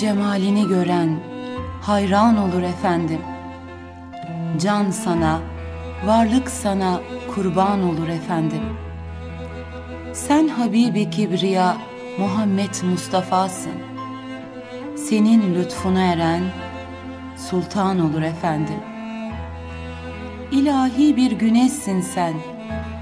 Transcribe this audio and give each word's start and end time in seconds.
cemalini 0.00 0.68
gören 0.68 1.20
hayran 1.82 2.38
olur 2.38 2.62
efendim. 2.62 3.20
Can 4.60 4.90
sana, 4.90 5.40
varlık 6.06 6.50
sana 6.50 7.00
kurban 7.34 7.82
olur 7.82 8.08
efendim. 8.08 8.60
Sen 10.12 10.48
Habibi 10.48 11.10
Kibriya 11.10 11.76
Muhammed 12.18 12.82
Mustafa'sın. 12.90 13.72
Senin 14.96 15.54
lütfuna 15.54 16.02
eren 16.02 16.42
sultan 17.36 18.00
olur 18.00 18.22
efendim. 18.22 18.80
İlahi 20.52 21.16
bir 21.16 21.32
güneşsin 21.32 22.00
sen, 22.00 22.34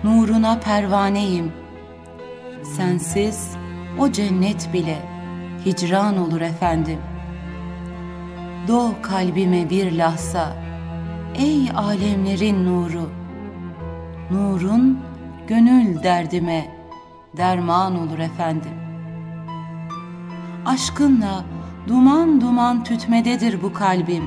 nuruna 0.04 0.58
pervaneyim. 0.58 1.52
Sensiz 2.76 3.56
o 3.98 4.12
cennet 4.12 4.72
bile 4.72 5.17
hicran 5.66 6.18
olur 6.18 6.40
efendim. 6.40 6.98
Doğ 8.68 8.92
kalbime 9.02 9.70
bir 9.70 9.92
lahza, 9.92 10.56
ey 11.34 11.70
alemlerin 11.76 12.64
nuru. 12.64 13.10
Nurun 14.30 14.98
gönül 15.46 16.02
derdime 16.02 16.68
derman 17.36 17.98
olur 17.98 18.18
efendim. 18.18 18.72
Aşkınla 20.66 21.44
duman 21.88 22.40
duman 22.40 22.84
tütmededir 22.84 23.62
bu 23.62 23.72
kalbim. 23.72 24.24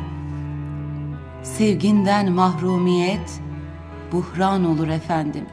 Sevginden 1.43 2.31
mahrumiyet 2.31 3.41
buhran 4.11 4.65
olur 4.65 4.87
efendim. 4.87 5.45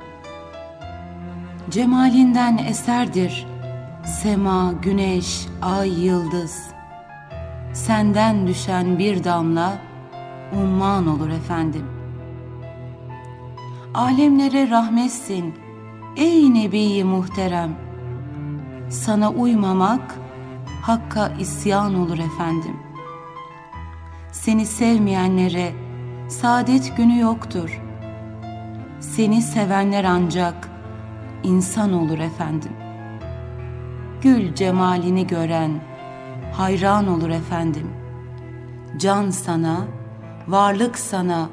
Cemalinden 1.71 2.59
eserdir 2.59 3.47
sema, 4.09 4.73
güneş, 4.83 5.47
ay, 5.63 6.05
yıldız. 6.05 6.71
Senden 7.73 8.47
düşen 8.47 8.99
bir 8.99 9.25
damla 9.25 9.79
umman 10.53 11.07
olur 11.07 11.29
efendim. 11.29 11.87
Alemlere 13.95 14.71
rahmetsin 14.71 15.55
ey 16.17 16.55
Nebi 16.55 17.05
muhterem. 17.05 17.77
Sana 18.91 19.31
uymamak 19.31 20.15
Hakka 20.83 21.33
isyan 21.39 21.95
olur 21.95 22.19
efendim. 22.19 22.77
Seni 24.33 24.67
sevmeyenlere 24.67 25.73
saadet 26.29 26.97
günü 26.97 27.19
yoktur. 27.19 27.83
Seni 29.01 29.43
sevenler 29.43 30.05
ancak 30.05 30.69
insan 31.43 31.93
olur 31.93 32.19
efendim. 32.19 32.88
Gül 34.23 34.55
cemalini 34.55 35.27
gören 35.27 35.81
hayran 36.53 37.09
olur 37.09 37.29
efendim. 37.29 37.91
Can 38.99 39.31
sana, 39.31 39.87
varlık 40.49 40.99
sana 40.99 41.49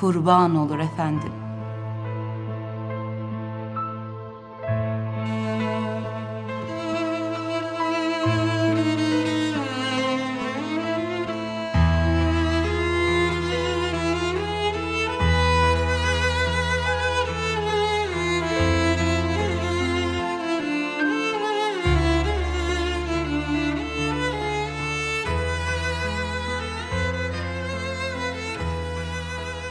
kurban 0.00 0.56
olur 0.56 0.78
efendim.'' 0.78 1.37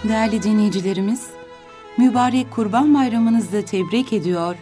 Değerli 0.09 0.43
dinleyicilerimiz, 0.43 1.27
mübarek 1.97 2.51
Kurban 2.51 2.93
Bayramınızı 2.93 3.65
tebrik 3.65 4.13
ediyor, 4.13 4.55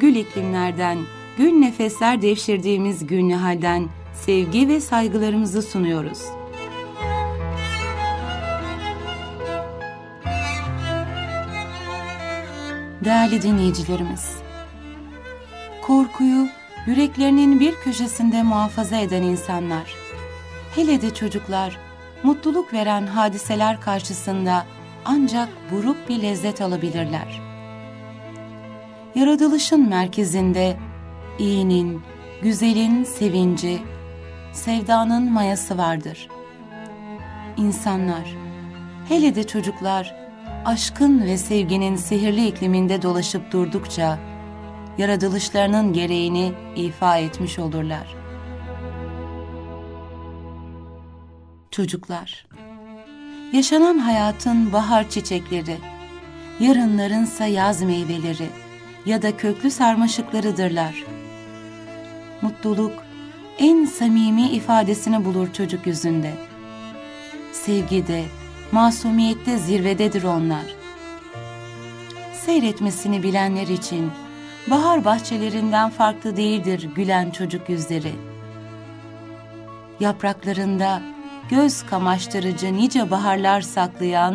gül 0.00 0.14
iklimlerden, 0.14 0.98
gül 1.36 1.52
nefesler 1.52 2.22
devşirdiğimiz 2.22 3.06
günlü 3.06 3.34
halden 3.34 3.88
sevgi 4.14 4.68
ve 4.68 4.80
saygılarımızı 4.80 5.62
sunuyoruz. 5.62 6.18
Değerli 13.04 13.42
dinleyicilerimiz, 13.42 14.36
korkuyu 15.82 16.48
yüreklerinin 16.86 17.60
bir 17.60 17.74
köşesinde 17.74 18.42
muhafaza 18.42 18.96
eden 18.96 19.22
insanlar, 19.22 19.94
hele 20.74 21.02
de 21.02 21.14
çocuklar, 21.14 21.78
mutluluk 22.22 22.72
veren 22.72 23.06
hadiseler 23.06 23.80
karşısında 23.80 24.66
ancak 25.04 25.48
buruk 25.70 25.96
bir 26.08 26.22
lezzet 26.22 26.60
alabilirler. 26.60 27.42
Yaratılışın 29.14 29.88
merkezinde 29.88 30.76
iyinin, 31.38 32.02
güzelin 32.42 33.04
sevinci, 33.04 33.78
sevdanın 34.52 35.32
mayası 35.32 35.78
vardır. 35.78 36.28
İnsanlar, 37.56 38.36
hele 39.08 39.34
de 39.34 39.46
çocuklar, 39.46 40.16
aşkın 40.64 41.22
ve 41.22 41.38
sevginin 41.38 41.96
sihirli 41.96 42.46
ikliminde 42.46 43.02
dolaşıp 43.02 43.52
durdukça, 43.52 44.18
yaratılışlarının 44.98 45.92
gereğini 45.92 46.52
ifa 46.76 47.18
etmiş 47.18 47.58
olurlar. 47.58 48.16
Çocuklar 51.70 52.46
yaşanan 53.54 53.98
hayatın 53.98 54.72
bahar 54.72 55.10
çiçekleri, 55.10 55.76
yarınlarınsa 56.60 57.46
yaz 57.46 57.82
meyveleri 57.82 58.48
ya 59.06 59.22
da 59.22 59.36
köklü 59.36 59.70
sarmaşıklarıdırlar. 59.70 61.04
Mutluluk 62.42 62.92
en 63.58 63.84
samimi 63.84 64.48
ifadesini 64.48 65.24
bulur 65.24 65.52
çocuk 65.52 65.86
yüzünde. 65.86 66.32
Sevgide, 67.52 68.24
masumiyette 68.72 69.58
zirvededir 69.58 70.22
onlar. 70.22 70.74
Seyretmesini 72.32 73.22
bilenler 73.22 73.66
için 73.66 74.10
bahar 74.70 75.04
bahçelerinden 75.04 75.90
farklı 75.90 76.36
değildir 76.36 76.88
gülen 76.94 77.30
çocuk 77.30 77.68
yüzleri. 77.68 78.12
Yapraklarında 80.00 81.13
göz 81.50 81.86
kamaştırıcı 81.86 82.76
nice 82.76 83.10
baharlar 83.10 83.60
saklayan 83.60 84.34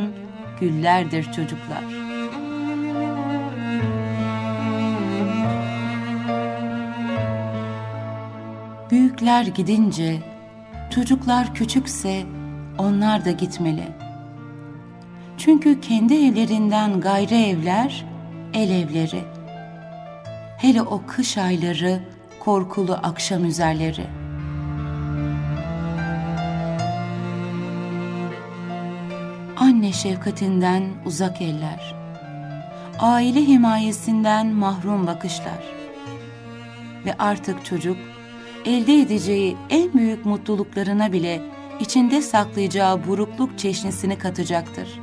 güllerdir 0.60 1.24
çocuklar. 1.24 1.84
Büyükler 8.92 9.44
gidince, 9.44 10.20
çocuklar 10.90 11.54
küçükse 11.54 12.24
onlar 12.78 13.26
da 13.26 13.32
gitmeli. 13.32 13.88
Çünkü 15.38 15.82
kendi 15.82 16.14
evlerinden 16.14 17.02
gayrı 17.02 17.36
evler, 17.36 18.06
el 18.54 18.70
evleri. 18.70 19.24
Hele 20.58 20.82
o 20.82 21.02
kış 21.08 21.38
ayları, 21.38 22.00
korkulu 22.40 22.94
akşam 22.94 23.46
üzerleri.'' 23.46 24.19
Anne 29.90 29.98
şefkatinden 29.98 30.84
uzak 31.06 31.42
eller, 31.42 31.96
aile 33.00 33.42
himayesinden 33.48 34.48
mahrum 34.48 35.08
bakışlar 35.08 35.64
ve 37.06 37.14
artık 37.20 37.66
çocuk 37.66 37.98
elde 38.66 39.02
edeceği 39.02 39.58
en 39.70 39.94
büyük 39.94 40.26
mutluluklarına 40.26 41.12
bile 41.12 41.42
içinde 41.80 42.22
saklayacağı 42.22 43.08
burukluk 43.08 43.60
çeşnisini 43.60 44.18
katacaktır. 44.18 45.00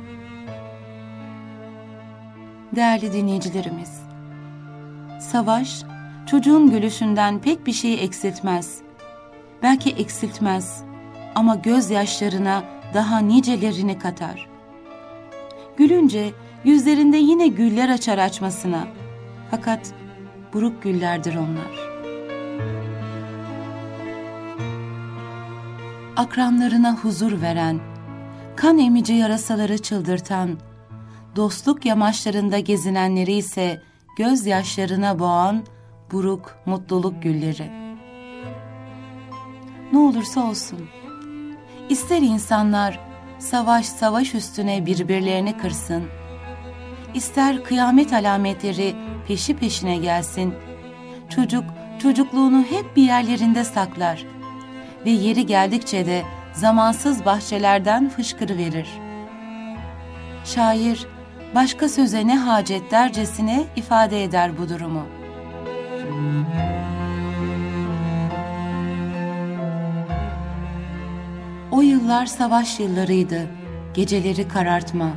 Değerli 2.75 3.13
dinleyicilerimiz, 3.13 4.01
savaş 5.19 5.83
çocuğun 6.25 6.71
gülüşünden 6.71 7.39
pek 7.39 7.67
bir 7.67 7.73
şey 7.73 8.03
eksiltmez. 8.03 8.77
Belki 9.63 9.89
eksiltmez 9.89 10.83
ama 11.35 11.55
gözyaşlarına 11.55 12.63
daha 12.93 13.19
nicelerini 13.19 13.99
katar. 13.99 14.56
Gülünce 15.77 16.33
yüzlerinde 16.63 17.17
yine 17.17 17.47
güller 17.47 17.89
açar 17.89 18.17
açmasına. 18.17 18.87
Fakat 19.51 19.93
buruk 20.53 20.83
güllerdir 20.83 21.35
onlar. 21.35 21.87
Akranlarına 26.15 26.95
huzur 26.95 27.41
veren, 27.41 27.79
kan 28.55 28.77
emici 28.77 29.13
yarasaları 29.13 29.77
çıldırtan, 29.77 30.57
dostluk 31.35 31.85
yamaçlarında 31.85 32.59
gezinenleri 32.59 33.33
ise 33.33 33.81
gözyaşlarına 34.17 35.19
boğan 35.19 35.63
buruk 36.11 36.57
mutluluk 36.65 37.23
gülleri. 37.23 37.71
ne 39.91 39.99
olursa 39.99 40.49
olsun. 40.49 40.79
İster 41.89 42.21
insanlar 42.21 43.06
savaş 43.39 43.85
savaş 43.85 44.35
üstüne 44.35 44.85
birbirlerini 44.85 45.57
kırsın, 45.57 46.03
ister 47.13 47.63
kıyamet 47.63 48.13
alametleri 48.13 48.95
peşi 49.27 49.55
peşine 49.55 49.97
gelsin, 49.97 50.53
çocuk 51.29 51.63
çocukluğunu 51.99 52.63
hep 52.69 52.95
bir 52.95 53.03
yerlerinde 53.03 53.63
saklar 53.63 54.25
ve 55.05 55.09
yeri 55.09 55.45
geldikçe 55.45 56.05
de 56.05 56.23
zamansız 56.53 57.25
bahçelerden 57.25 58.09
fışkırıverir. 58.09 58.87
Şair 60.45 61.07
başka 61.55 61.89
söze 61.89 62.27
ne 62.27 62.37
hacet 62.37 62.91
dercesine 62.91 63.63
ifade 63.75 64.23
eder 64.23 64.57
bu 64.57 64.69
durumu. 64.69 65.03
O 71.71 71.81
yıllar 71.81 72.25
savaş 72.25 72.79
yıllarıydı, 72.79 73.47
geceleri 73.93 74.47
karartma. 74.47 75.09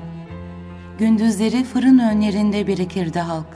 Gündüzleri 0.98 1.64
fırın 1.64 1.98
önlerinde 1.98 2.66
birikirdi 2.66 3.18
halk. 3.18 3.46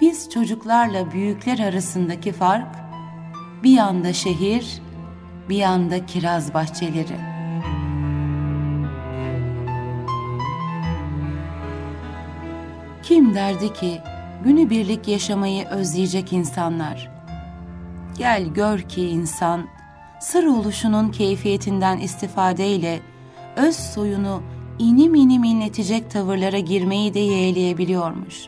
Biz 0.00 0.30
çocuklarla 0.30 1.12
büyükler 1.12 1.58
arasındaki 1.58 2.32
fark, 2.32 2.76
bir 3.62 3.70
yanda 3.70 4.12
şehir, 4.12 4.82
bir 5.48 5.56
yanda 5.56 6.06
kiraz 6.06 6.54
bahçeleri. 6.54 7.16
Kim 13.02 13.34
derdi 13.34 13.72
ki 13.72 14.00
günübirlik 14.44 15.08
yaşamayı 15.08 15.66
özleyecek 15.66 16.32
insanlar? 16.32 17.10
Gel 18.18 18.46
gör 18.46 18.78
ki 18.78 19.08
insan 19.08 19.73
sır 20.24 20.44
oluşunun 20.44 21.10
keyfiyetinden 21.10 21.98
istifadeyle 21.98 23.00
öz 23.56 23.76
soyunu 23.76 24.42
inim 24.78 25.14
inim 25.14 25.44
inletecek 25.44 26.10
tavırlara 26.10 26.58
girmeyi 26.58 27.14
de 27.14 27.18
yeğleyebiliyormuş. 27.18 28.46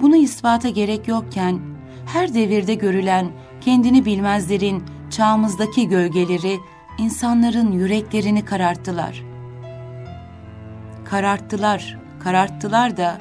Bunu 0.00 0.16
ispata 0.16 0.68
gerek 0.68 1.08
yokken 1.08 1.60
her 2.06 2.34
devirde 2.34 2.74
görülen 2.74 3.30
kendini 3.60 4.04
bilmezlerin 4.04 4.84
çağımızdaki 5.10 5.88
gölgeleri 5.88 6.58
insanların 6.98 7.72
yüreklerini 7.72 8.44
kararttılar. 8.44 9.22
Kararttılar, 11.04 11.98
kararttılar 12.20 12.96
da 12.96 13.18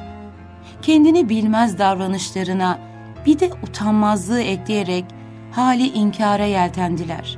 kendini 0.82 1.30
bilmez 1.30 1.80
davranışlarına 1.80 2.80
bir 3.26 3.40
de 3.40 3.50
utanmazlığı 3.64 4.42
ekleyerek 4.42 5.15
hali 5.56 5.88
inkara 5.88 6.46
yeltendiler. 6.46 7.38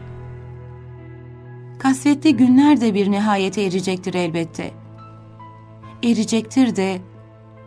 Kasvetli 1.80 2.38
günler 2.38 2.82
de 2.82 2.94
bir 2.94 3.12
nihayete 3.12 3.62
erecektir 3.62 4.14
elbette. 4.14 4.72
Erecektir 6.04 6.76
de 6.76 7.02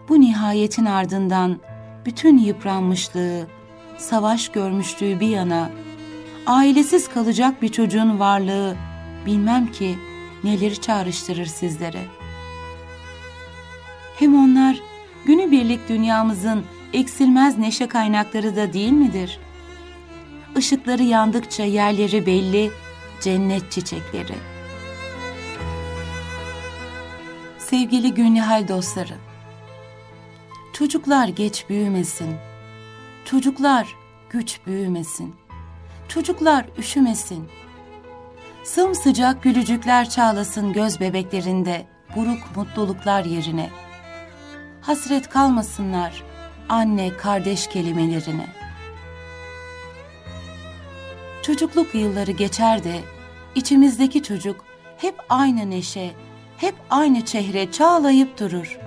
bu 0.09 0.21
nihayetin 0.21 0.85
ardından 0.85 1.61
bütün 2.07 2.39
yıpranmışlığı, 2.39 3.47
savaş 3.99 4.49
görmüşlüğü 4.49 5.21
bir 5.21 5.29
yana, 5.29 5.71
ailesiz 6.47 7.09
kalacak 7.09 7.63
bir 7.63 7.69
çocuğun 7.69 8.19
varlığı 8.19 8.77
bilmem 9.27 9.73
ki 9.73 9.97
neleri 10.45 10.81
çağrıştırır 10.81 11.47
sizlere. 11.47 12.03
Hem 14.19 14.45
onlar 14.45 14.77
günübirlik 15.25 15.89
dünyamızın 15.89 16.65
eksilmez 16.93 17.59
neşe 17.59 17.89
kaynakları 17.89 18.57
da 18.57 18.73
değil 18.73 18.93
midir?'' 18.93 19.50
Işıkları 20.57 21.03
yandıkça 21.03 21.65
yerleri 21.65 22.27
belli, 22.27 22.71
cennet 23.21 23.73
çiçekleri. 23.73 24.35
Sevgili 27.59 28.15
Günlihal 28.15 28.69
dostları, 28.69 29.15
çocuklar 30.73 31.29
geç 31.29 31.65
büyümesin, 31.69 32.37
çocuklar 33.25 33.97
güç 34.31 34.61
büyümesin, 34.67 35.35
çocuklar 36.09 36.67
üşümesin, 36.79 37.49
sımsıcak 38.65 39.43
gülücükler 39.43 40.11
çağlasın 40.11 40.73
göz 40.73 41.01
bebeklerinde 41.01 41.87
buruk 42.17 42.57
mutluluklar 42.57 43.25
yerine, 43.25 43.71
hasret 44.81 45.29
kalmasınlar 45.29 46.23
anne 46.69 47.17
kardeş 47.17 47.67
kelimelerine.'' 47.67 48.60
Çocukluk 51.51 51.95
yılları 51.95 52.31
geçer 52.31 52.85
de 52.85 53.01
içimizdeki 53.55 54.23
çocuk 54.23 54.65
hep 54.97 55.15
aynı 55.29 55.71
neşe, 55.71 56.11
hep 56.57 56.75
aynı 56.91 57.25
çehre 57.25 57.73
çağlayıp 57.73 58.39
durur. 58.39 58.79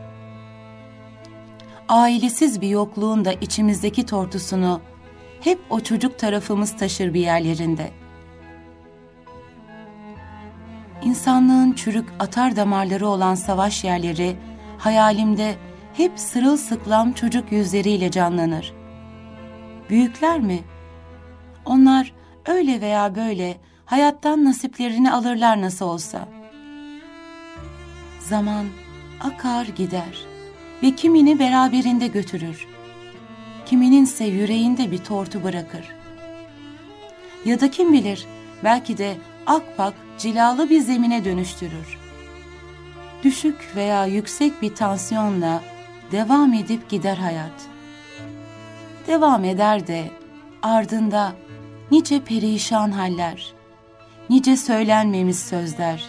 Ailesiz 1.89 2.61
bir 2.61 2.67
yokluğun 2.67 3.25
da 3.25 3.33
içimizdeki 3.33 4.05
tortusunu 4.05 4.81
hep 5.41 5.59
o 5.69 5.79
çocuk 5.79 6.19
tarafımız 6.19 6.77
taşır 6.77 7.13
bir 7.13 7.19
yerlerinde. 7.19 7.91
İnsanlığın 11.03 11.73
çürük 11.73 12.09
atar 12.19 12.55
damarları 12.55 13.07
olan 13.07 13.35
savaş 13.35 13.83
yerleri 13.83 14.35
hayalimde 14.77 15.55
hep 15.93 16.19
sırılsıklam 16.19 17.13
çocuk 17.13 17.51
yüzleriyle 17.51 18.11
canlanır. 18.11 18.73
Büyükler 19.89 20.39
mi? 20.39 20.59
Onlar 21.65 22.22
öyle 22.45 22.81
veya 22.81 23.15
böyle 23.15 23.57
hayattan 23.85 24.45
nasiplerini 24.45 25.11
alırlar 25.11 25.61
nasıl 25.61 25.85
olsa. 25.85 26.27
Zaman 28.19 28.65
akar 29.21 29.65
gider 29.65 30.25
ve 30.83 30.95
kimini 30.95 31.39
beraberinde 31.39 32.07
götürür. 32.07 32.67
Kimininse 33.65 34.25
yüreğinde 34.25 34.91
bir 34.91 34.97
tortu 34.97 35.43
bırakır. 35.43 35.85
Ya 37.45 37.61
da 37.61 37.71
kim 37.71 37.93
bilir 37.93 38.25
belki 38.63 38.97
de 38.97 39.17
akpak 39.45 39.93
cilalı 40.17 40.69
bir 40.69 40.79
zemine 40.81 41.25
dönüştürür. 41.25 41.97
Düşük 43.23 43.75
veya 43.75 44.05
yüksek 44.05 44.61
bir 44.61 44.75
tansiyonla 44.75 45.61
devam 46.11 46.53
edip 46.53 46.89
gider 46.89 47.17
hayat. 47.17 47.67
Devam 49.07 49.43
eder 49.43 49.87
de 49.87 50.11
ardında 50.61 51.33
nice 51.93 52.23
perişan 52.23 52.91
haller, 52.91 53.53
nice 54.29 54.57
söylenmemiş 54.57 55.37
sözler 55.37 56.03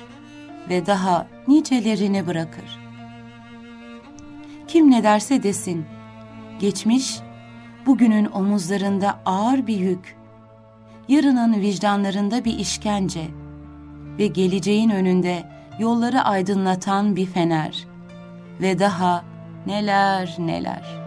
ve 0.68 0.86
daha 0.86 1.26
nicelerini 1.48 2.26
bırakır. 2.26 2.78
Kim 4.68 4.90
ne 4.90 5.02
derse 5.02 5.42
desin, 5.42 5.84
geçmiş 6.58 7.18
bugünün 7.86 8.26
omuzlarında 8.32 9.20
ağır 9.26 9.66
bir 9.66 9.76
yük, 9.76 10.16
yarının 11.08 11.60
vicdanlarında 11.60 12.44
bir 12.44 12.58
işkence 12.58 13.28
ve 14.18 14.26
geleceğin 14.26 14.90
önünde 14.90 15.44
yolları 15.78 16.20
aydınlatan 16.20 17.16
bir 17.16 17.26
fener 17.26 17.86
ve 18.60 18.78
daha 18.78 19.24
neler 19.66 20.36
neler. 20.38 21.04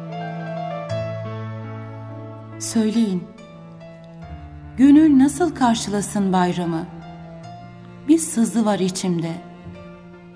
Söyleyin, 2.59 3.36
Gönül 4.77 5.19
nasıl 5.19 5.55
karşılasın 5.55 6.33
bayramı? 6.33 6.85
Bir 8.07 8.17
sızı 8.17 8.65
var 8.65 8.79
içimde. 8.79 9.31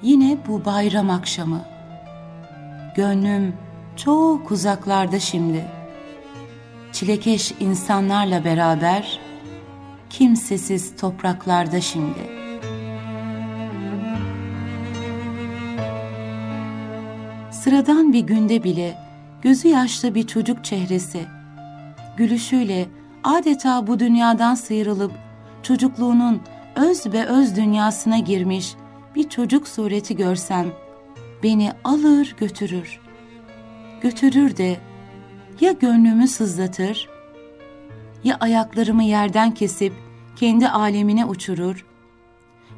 Yine 0.01 0.38
bu 0.48 0.65
bayram 0.65 1.10
akşamı. 1.10 1.62
Gönlüm 2.95 3.53
çok 3.95 4.51
uzaklarda 4.51 5.19
şimdi. 5.19 5.65
Çilekeş 6.91 7.53
insanlarla 7.60 8.43
beraber 8.45 9.19
kimsesiz 10.10 10.95
topraklarda 10.95 11.81
şimdi. 11.81 12.29
Sıradan 17.51 18.13
bir 18.13 18.21
günde 18.21 18.63
bile 18.63 18.98
gözü 19.41 19.67
yaşlı 19.67 20.15
bir 20.15 20.27
çocuk 20.27 20.65
çehresi, 20.65 21.25
gülüşüyle 22.17 22.88
adeta 23.23 23.87
bu 23.87 23.99
dünyadan 23.99 24.55
sıyrılıp 24.55 25.11
çocukluğunun 25.63 26.41
öz 26.75 27.13
ve 27.13 27.25
öz 27.25 27.55
dünyasına 27.55 28.17
girmiş 28.17 28.75
bir 29.15 29.29
çocuk 29.29 29.67
sureti 29.67 30.15
görsem 30.15 30.67
beni 31.43 31.71
alır 31.83 32.35
götürür. 32.39 32.99
Götürür 34.01 34.57
de 34.57 34.77
ya 35.61 35.71
gönlümü 35.71 36.27
sızlatır 36.27 37.09
ya 38.23 38.37
ayaklarımı 38.39 39.03
yerden 39.03 39.53
kesip 39.53 39.93
kendi 40.35 40.69
alemine 40.69 41.25
uçurur 41.25 41.85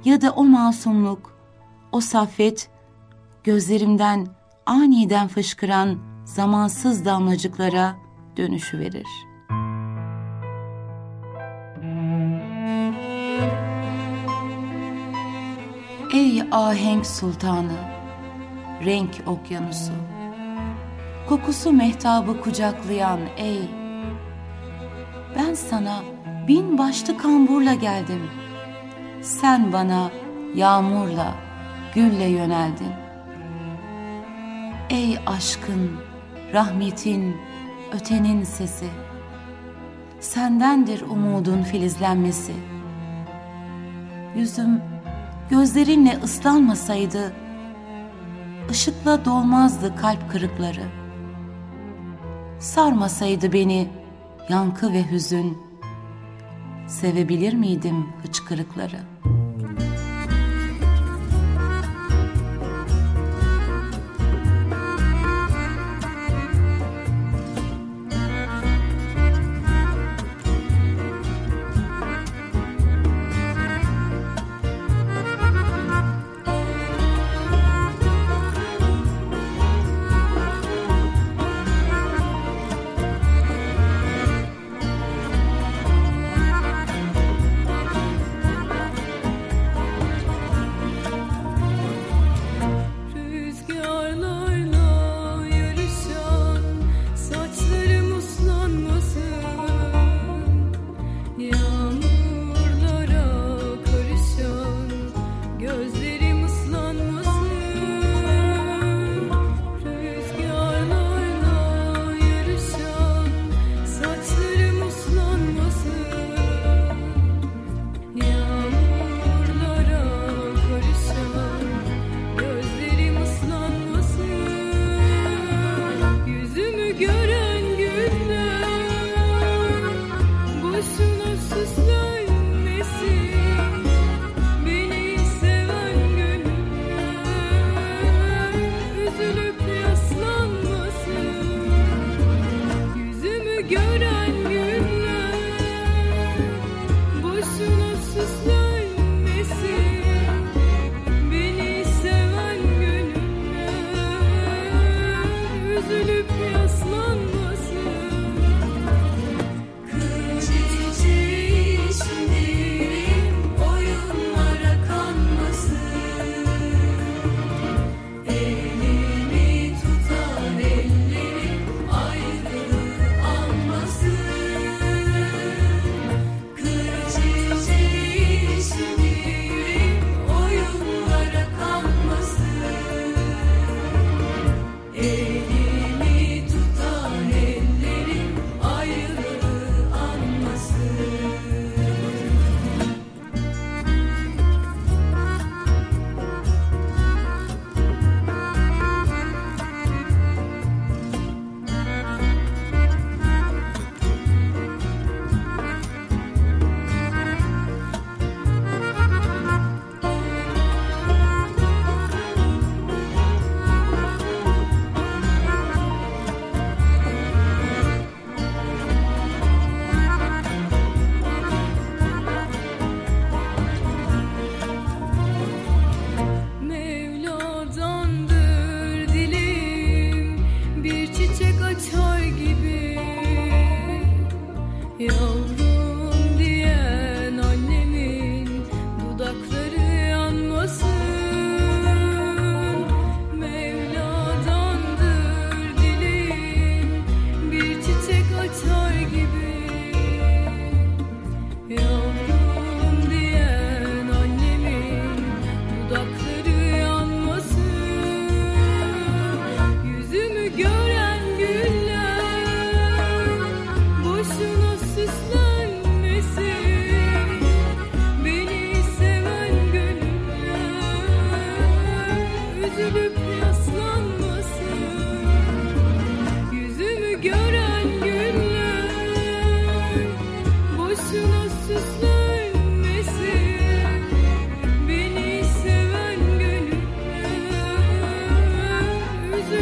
ya 0.06 0.22
da 0.22 0.32
o 0.32 0.44
masumluk, 0.44 1.38
o 1.92 2.02
saffet 2.02 2.70
gözlerimden 3.44 4.28
aniden 4.66 5.28
fışkıran 5.28 5.98
zamansız 6.26 7.06
damlacıklara 7.06 7.96
dönüşü 8.38 8.80
verir.'' 8.80 9.33
Ey 16.14 16.44
ahenk 16.52 17.06
sultanı, 17.06 17.78
renk 18.86 19.10
okyanusu, 19.26 19.92
kokusu 21.30 21.72
mehtabı 21.72 22.42
kucaklayan 22.42 23.20
ey, 23.38 23.62
ben 25.36 25.54
sana 25.54 26.04
bin 26.48 26.78
başlı 26.78 27.18
kamburla 27.18 27.74
geldim, 27.74 28.30
sen 29.22 29.74
bana 29.74 30.12
yağmurla, 30.56 31.36
gülle 31.96 32.26
yöneldin. 32.26 32.94
Ey 34.90 35.20
aşkın, 35.26 35.92
rahmetin, 36.54 37.38
ötenin 37.94 38.44
sesi, 38.44 38.88
sendendir 40.20 41.02
umudun 41.02 41.64
filizlenmesi. 41.64 42.54
Yüzüm 44.36 44.93
gözlerinle 45.54 46.20
ıslanmasaydı, 46.24 47.34
ışıkla 48.70 49.26
dolmazdı 49.26 49.96
kalp 49.96 50.32
kırıkları. 50.32 50.84
Sarmasaydı 52.60 53.54
beni 53.54 53.90
yankı 54.50 54.94
ve 54.94 55.12
hüzün, 55.12 55.58
sevebilir 56.88 57.54
miydim 57.54 58.08
hıçkırıkları?'' 58.24 59.33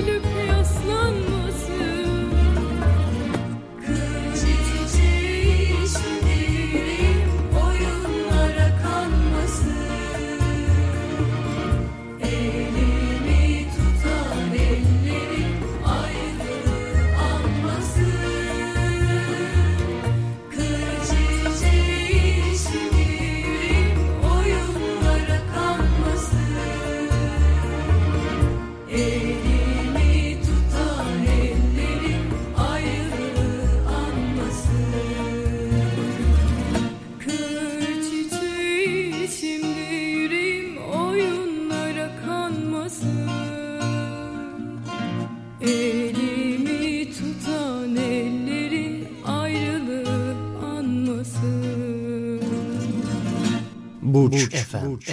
ne 0.01 0.30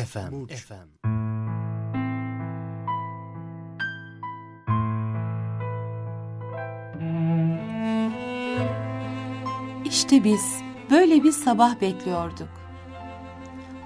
FM. 0.09 0.33
Burç 0.33 0.53
FM. 0.53 0.88
İşte 9.85 10.25
biz 10.25 10.61
böyle 10.91 11.25
bir 11.25 11.33
sabah 11.33 11.81
bekliyorduk. 11.81 12.49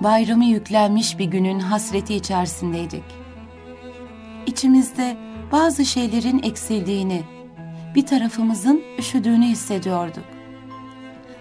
Bayramı 0.00 0.44
yüklenmiş 0.44 1.18
bir 1.18 1.24
günün 1.24 1.58
hasreti 1.58 2.14
içerisindeydik. 2.14 3.04
İçimizde 4.46 5.16
bazı 5.52 5.84
şeylerin 5.84 6.42
eksildiğini, 6.42 7.22
bir 7.94 8.06
tarafımızın 8.06 8.82
üşüdüğünü 8.98 9.46
hissediyorduk. 9.46 10.24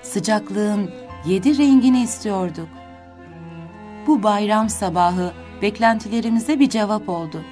Sıcaklığın 0.01 0.91
yedi 1.25 1.57
rengini 1.57 2.03
istiyorduk. 2.03 2.80
Bu 4.07 4.23
bayram 4.23 4.69
sabahı 4.69 5.33
beklentilerimize 5.61 6.59
bir 6.59 6.69
cevap 6.69 7.09
oldu. 7.09 7.43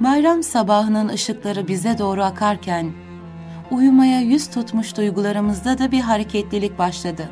Bayram 0.00 0.42
sabahının 0.42 1.08
ışıkları 1.08 1.68
bize 1.68 1.98
doğru 1.98 2.22
akarken, 2.22 2.92
uyumaya 3.70 4.20
yüz 4.20 4.50
tutmuş 4.50 4.96
duygularımızda 4.96 5.78
da 5.78 5.92
bir 5.92 6.00
hareketlilik 6.00 6.78
başladı. 6.78 7.30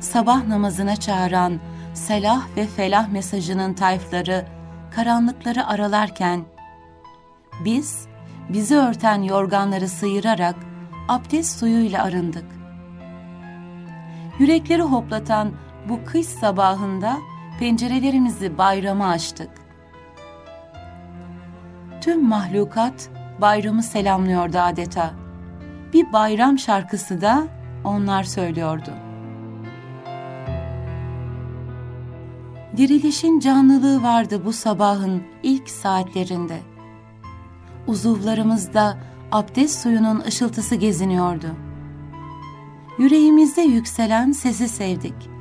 Sabah 0.00 0.46
namazına 0.48 0.96
çağıran 0.96 1.60
selah 1.94 2.42
ve 2.56 2.66
felah 2.66 3.08
mesajının 3.08 3.74
tayfları 3.74 4.46
karanlıkları 4.94 5.66
aralarken, 5.66 6.44
biz 7.64 8.06
bizi 8.48 8.76
örten 8.76 9.22
yorganları 9.22 9.88
sıyırarak 9.88 10.56
abdest 11.08 11.58
suyuyla 11.58 12.04
arındık. 12.04 12.44
Yürekleri 14.38 14.82
hoplatan 14.82 15.52
bu 15.88 16.04
kış 16.04 16.26
sabahında 16.26 17.18
pencerelerimizi 17.58 18.58
bayrama 18.58 19.08
açtık. 19.08 19.50
Tüm 22.00 22.28
mahlukat 22.28 23.10
bayramı 23.40 23.82
selamlıyordu 23.82 24.58
adeta. 24.58 25.10
Bir 25.92 26.12
bayram 26.12 26.58
şarkısı 26.58 27.20
da 27.20 27.46
onlar 27.84 28.24
söylüyordu. 28.24 28.90
Dirilişin 32.76 33.40
canlılığı 33.40 34.02
vardı 34.02 34.44
bu 34.44 34.52
sabahın 34.52 35.22
ilk 35.42 35.70
saatlerinde. 35.70 36.58
Uzuvlarımızda 37.86 38.98
abdest 39.32 39.82
suyunun 39.82 40.20
ışıltısı 40.20 40.74
geziniyordu. 40.74 41.46
Yüreğimizde 42.98 43.60
yükselen 43.62 44.32
sesi 44.32 44.68
sevdik. 44.68 45.39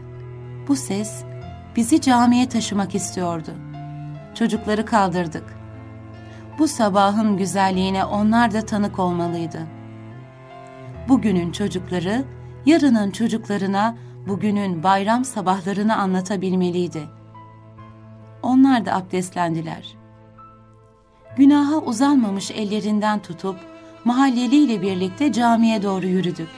Bu 0.70 0.76
ses 0.76 1.24
bizi 1.76 2.02
camiye 2.02 2.50
taşımak 2.50 2.96
istiyordu. 2.96 3.52
Çocukları 4.36 4.86
kaldırdık. 4.86 5.44
Bu 6.60 6.68
sabahın 6.68 7.38
güzelliğine 7.38 8.06
onlar 8.06 8.54
da 8.54 8.66
tanık 8.66 9.00
olmalıydı. 9.00 9.68
Bugünün 11.08 11.52
çocukları 11.52 12.24
yarının 12.66 13.12
çocuklarına 13.12 13.98
bugünün 14.28 14.84
bayram 14.84 15.26
sabahlarını 15.26 15.98
anlatabilmeliydi. 15.98 17.04
Onlar 18.44 18.86
da 18.86 18.96
abdestlendiler. 18.96 19.98
Günaha 21.38 21.78
uzanmamış 21.78 22.52
ellerinden 22.52 23.20
tutup 23.20 23.56
mahalleliyle 24.06 24.82
birlikte 24.82 25.32
camiye 25.32 25.84
doğru 25.84 26.06
yürüdük. 26.06 26.50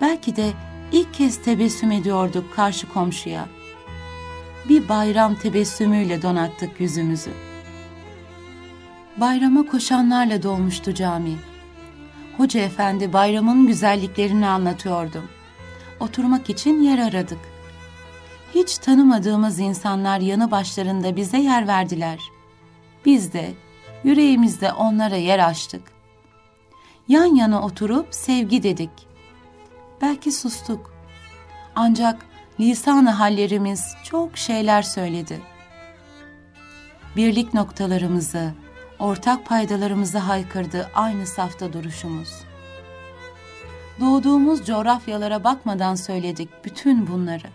Belki 0.00 0.36
de 0.36 0.52
ilk 0.92 1.14
kez 1.14 1.42
tebessüm 1.42 1.92
ediyorduk 1.92 2.54
karşı 2.54 2.88
komşuya. 2.88 3.48
Bir 4.68 4.88
bayram 4.88 5.34
tebessümüyle 5.34 6.22
donattık 6.22 6.80
yüzümüzü. 6.80 7.30
Bayrama 9.16 9.66
koşanlarla 9.66 10.42
dolmuştu 10.42 10.94
cami. 10.94 11.36
Hoca 12.36 12.60
efendi 12.60 13.12
bayramın 13.12 13.66
güzelliklerini 13.66 14.46
anlatıyordu. 14.46 15.22
Oturmak 16.00 16.50
için 16.50 16.82
yer 16.82 16.98
aradık. 16.98 17.38
Hiç 18.54 18.78
tanımadığımız 18.78 19.58
insanlar 19.58 20.20
yanı 20.20 20.50
başlarında 20.50 21.16
bize 21.16 21.38
yer 21.38 21.68
verdiler. 21.68 22.18
Biz 23.06 23.32
de 23.32 23.54
yüreğimizde 24.04 24.72
onlara 24.72 25.16
yer 25.16 25.48
açtık. 25.48 25.82
Yan 27.08 27.34
yana 27.34 27.62
oturup 27.62 28.06
sevgi 28.10 28.62
dedik. 28.62 29.13
Belki 30.00 30.32
sustuk. 30.32 30.94
Ancak 31.74 32.26
lisan-ı 32.60 33.10
hallerimiz 33.10 33.94
çok 34.04 34.38
şeyler 34.38 34.82
söyledi. 34.82 35.40
Birlik 37.16 37.54
noktalarımızı, 37.54 38.52
ortak 38.98 39.46
paydalarımızı 39.46 40.18
haykırdı 40.18 40.90
aynı 40.94 41.26
safta 41.26 41.72
duruşumuz. 41.72 42.44
Doğduğumuz 44.00 44.66
coğrafyalara 44.66 45.44
bakmadan 45.44 45.94
söyledik 45.94 46.48
bütün 46.64 47.06
bunları. 47.06 47.46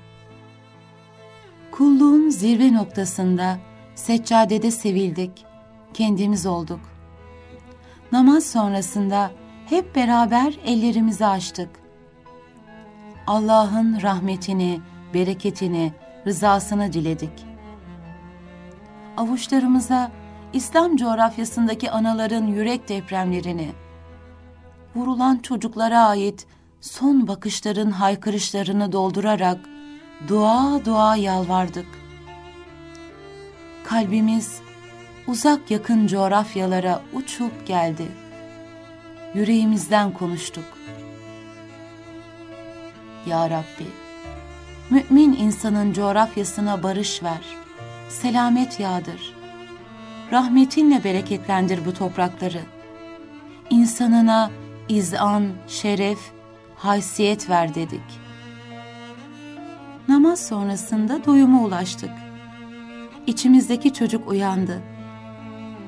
Kulluğun 1.72 2.30
zirve 2.30 2.74
noktasında 2.74 3.60
seccadede 3.96 4.72
sevildik, 4.72 5.46
kendimiz 5.94 6.46
olduk. 6.46 6.80
Namaz 8.12 8.46
sonrasında 8.46 9.32
hep 9.66 9.96
beraber 9.96 10.60
ellerimizi 10.66 11.26
açtık. 11.26 11.79
Allah'ın 13.30 14.02
rahmetini, 14.02 14.82
bereketini, 15.14 15.94
rızasını 16.28 16.94
diledik. 16.94 17.46
Avuçlarımıza 19.18 20.12
İslam 20.54 20.96
coğrafyasındaki 20.96 21.92
anaların 21.92 22.48
yürek 22.48 22.90
depremlerini, 22.90 23.72
vurulan 24.96 25.38
çocuklara 25.38 26.00
ait 26.00 26.48
son 26.82 27.28
bakışların 27.28 27.92
haykırışlarını 27.92 28.92
doldurarak 28.92 29.60
dua 30.28 30.86
dua 30.86 31.16
yalvardık. 31.16 31.88
Kalbimiz 33.84 34.62
uzak 35.28 35.72
yakın 35.72 36.08
coğrafyalara 36.08 37.02
uçup 37.14 37.68
geldi. 37.68 38.08
Yüreğimizden 39.34 40.14
konuştuk. 40.14 40.79
Ya 43.26 43.50
Rabbi, 43.50 43.88
mümin 44.90 45.34
insanın 45.34 45.94
coğrafyasına 45.94 46.84
barış 46.84 47.24
ver, 47.24 47.42
selamet 48.10 48.80
yağdır. 48.80 49.34
Rahmetinle 50.32 51.04
bereketlendir 51.04 51.86
bu 51.86 51.94
toprakları. 51.94 52.62
İnsanına 53.70 54.52
izan, 54.90 55.48
şeref, 55.68 56.20
haysiyet 56.76 57.50
ver 57.50 57.76
dedik. 57.76 58.20
Namaz 60.08 60.48
sonrasında 60.48 61.26
doyuma 61.26 61.62
ulaştık. 61.64 62.12
İçimizdeki 63.28 63.94
çocuk 63.94 64.30
uyandı. 64.30 64.82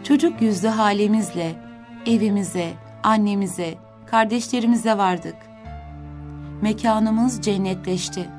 Çocuk 0.03 0.41
yüzlü 0.41 0.67
halimizle 0.67 1.55
evimize, 2.05 2.73
annemize, 3.03 3.77
kardeşlerimize 4.05 4.97
vardık. 4.97 5.35
Mekanımız 6.61 7.41
cennetleşti. 7.41 8.29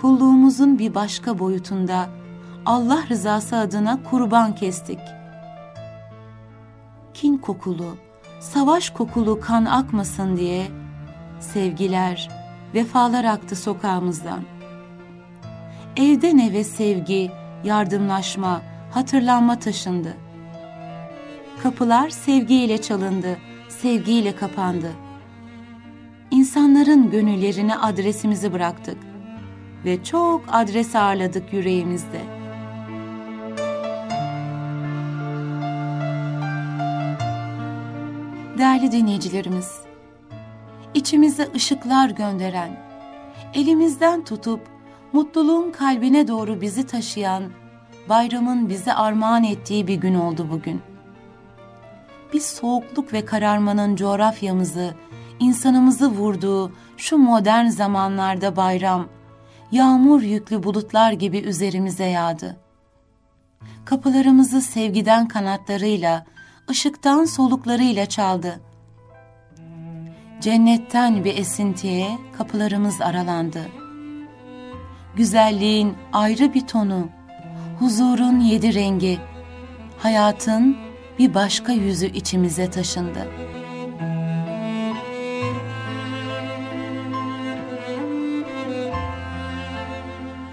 Kulluğumuzun 0.00 0.78
bir 0.78 0.94
başka 0.94 1.38
boyutunda 1.38 2.08
Allah 2.66 3.04
rızası 3.08 3.56
adına 3.56 3.98
kurban 4.10 4.54
kestik. 4.54 4.98
Kin 7.14 7.38
kokulu, 7.38 7.96
savaş 8.40 8.90
kokulu 8.90 9.40
kan 9.40 9.64
akmasın 9.64 10.36
diye 10.36 10.66
sevgiler, 11.40 12.30
vefalar 12.74 13.24
aktı 13.24 13.56
sokağımızdan. 13.56 14.40
Evden 15.96 16.38
eve 16.38 16.64
sevgi, 16.64 17.30
yardımlaşma, 17.64 18.60
hatırlanma 18.90 19.58
taşındı. 19.58 20.16
Kapılar 21.62 22.10
sevgiyle 22.10 22.82
çalındı, 22.82 23.36
sevgiyle 23.68 24.36
kapandı. 24.36 24.92
İnsanların 26.30 27.10
gönüllerine 27.10 27.76
adresimizi 27.76 28.52
bıraktık 28.52 28.98
ve 29.84 30.04
çok 30.04 30.44
adres 30.48 30.96
ağırladık 30.96 31.52
yüreğimizde.'' 31.52 32.40
Değerli 38.60 38.92
dinleyicilerimiz, 38.92 39.80
içimize 40.94 41.48
ışıklar 41.54 42.10
gönderen, 42.10 42.80
elimizden 43.54 44.24
tutup 44.24 44.60
mutluluğun 45.12 45.70
kalbine 45.70 46.28
doğru 46.28 46.60
bizi 46.60 46.86
taşıyan, 46.86 47.42
bayramın 48.08 48.68
bize 48.68 48.94
armağan 48.94 49.44
ettiği 49.44 49.86
bir 49.86 49.94
gün 49.94 50.14
oldu 50.14 50.46
bugün. 50.50 50.82
Biz 52.32 52.46
soğukluk 52.46 53.12
ve 53.12 53.24
kararmanın 53.24 53.96
coğrafyamızı, 53.96 54.94
insanımızı 55.40 56.08
vurduğu 56.10 56.72
şu 56.96 57.18
modern 57.18 57.66
zamanlarda 57.66 58.56
bayram, 58.56 59.08
yağmur 59.72 60.22
yüklü 60.22 60.62
bulutlar 60.62 61.12
gibi 61.12 61.38
üzerimize 61.38 62.04
yağdı. 62.04 62.56
Kapılarımızı 63.84 64.60
sevgiden 64.60 65.28
kanatlarıyla, 65.28 66.24
ışıktan 66.70 67.24
soluklarıyla 67.24 68.06
çaldı. 68.06 68.60
Cennetten 70.40 71.24
bir 71.24 71.38
esintiye 71.38 72.18
kapılarımız 72.38 73.00
aralandı. 73.00 73.68
Güzelliğin 75.16 75.94
ayrı 76.12 76.54
bir 76.54 76.66
tonu, 76.66 77.08
huzurun 77.78 78.40
yedi 78.40 78.74
rengi, 78.74 79.18
hayatın 79.98 80.76
bir 81.18 81.34
başka 81.34 81.72
yüzü 81.72 82.06
içimize 82.06 82.70
taşındı. 82.70 83.49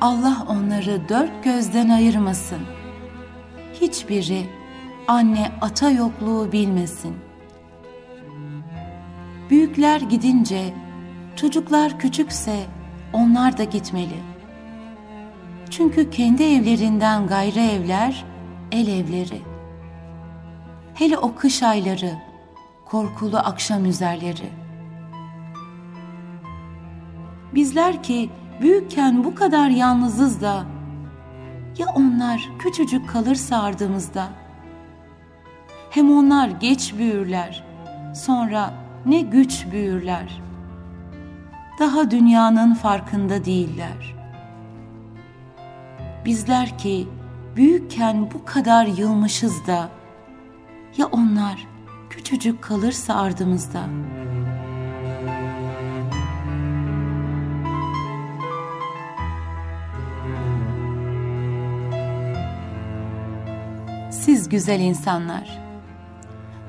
Allah 0.01 0.45
onları 0.49 1.09
dört 1.09 1.43
gözden 1.43 1.89
ayırmasın. 1.89 2.59
Hiçbiri 3.81 4.45
anne 5.07 5.51
ata 5.61 5.89
yokluğu 5.89 6.51
bilmesin. 6.51 7.15
Büyükler 9.49 10.01
gidince, 10.01 10.73
çocuklar 11.35 11.99
küçükse 11.99 12.65
onlar 13.13 13.57
da 13.57 13.63
gitmeli. 13.63 14.19
Çünkü 15.69 16.09
kendi 16.09 16.43
evlerinden 16.43 17.27
gayrı 17.27 17.59
evler, 17.59 18.25
el 18.71 18.87
evleri. 18.87 19.41
Hele 20.93 21.17
o 21.17 21.35
kış 21.35 21.63
ayları, 21.63 22.11
korkulu 22.85 23.37
akşam 23.37 23.85
üzerleri. 23.85 24.49
Bizler 27.55 28.03
ki 28.03 28.29
büyükken 28.61 29.23
bu 29.23 29.35
kadar 29.35 29.69
yalnızız 29.69 30.41
da, 30.41 30.63
ya 31.77 31.87
onlar 31.95 32.49
küçücük 32.59 33.09
kalırsa 33.09 33.63
ardımızda? 33.63 34.27
Hem 35.89 36.11
onlar 36.11 36.47
geç 36.47 36.93
büyürler, 36.97 37.63
sonra 38.15 38.73
ne 39.05 39.21
güç 39.21 39.67
büyürler. 39.71 40.41
Daha 41.79 42.11
dünyanın 42.11 42.73
farkında 42.73 43.45
değiller. 43.45 44.15
Bizler 46.25 46.77
ki 46.77 47.07
büyükken 47.55 48.31
bu 48.33 48.45
kadar 48.45 48.85
yılmışız 48.85 49.67
da, 49.67 49.89
ya 50.97 51.05
onlar 51.05 51.67
küçücük 52.09 52.61
kalırsa 52.61 53.15
ardımızda? 53.15 53.81
Siz 64.37 64.49
güzel 64.49 64.79
insanlar, 64.79 65.59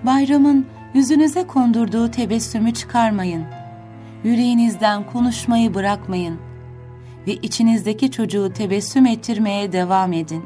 bayramın 0.02 0.66
yüzünüze 0.94 1.46
kondurduğu 1.46 2.11
tebessümü 2.11 2.74
çıkarmayın. 2.74 3.44
Yüreğinizden 4.24 5.07
konuşmayı 5.07 5.74
bırakmayın 5.74 6.40
ve 7.26 7.33
içinizdeki 7.33 8.11
çocuğu 8.11 8.52
tebessüm 8.52 9.07
ettirmeye 9.07 9.72
devam 9.72 10.12
edin. 10.12 10.44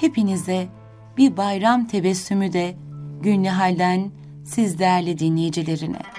Hepinize 0.00 0.68
bir 1.16 1.36
bayram 1.36 1.84
tebessümü 1.86 2.52
de 2.52 2.74
günlü 3.22 3.48
halden 3.48 4.10
siz 4.44 4.78
değerli 4.78 5.18
dinleyicilerine. 5.18 6.17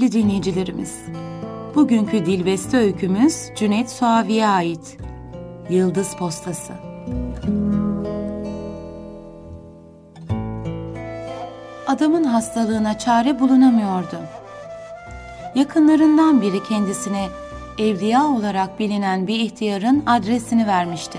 Değerli 0.00 0.12
dinleyicilerimiz, 0.12 0.98
bugünkü 1.74 2.26
Dilbeste 2.26 2.76
öykümüz 2.76 3.50
Cüneyt 3.56 3.90
Suavi'ye 3.90 4.46
ait. 4.46 4.98
Yıldız 5.70 6.16
Postası. 6.16 6.72
Adamın 11.86 12.24
hastalığına 12.24 12.98
çare 12.98 13.40
bulunamıyordu. 13.40 14.18
Yakınlarından 15.54 16.40
biri 16.40 16.62
kendisine 16.62 17.26
evliya 17.78 18.24
olarak 18.24 18.78
bilinen 18.78 19.26
bir 19.26 19.40
ihtiyarın 19.40 20.02
adresini 20.06 20.66
vermişti. 20.66 21.18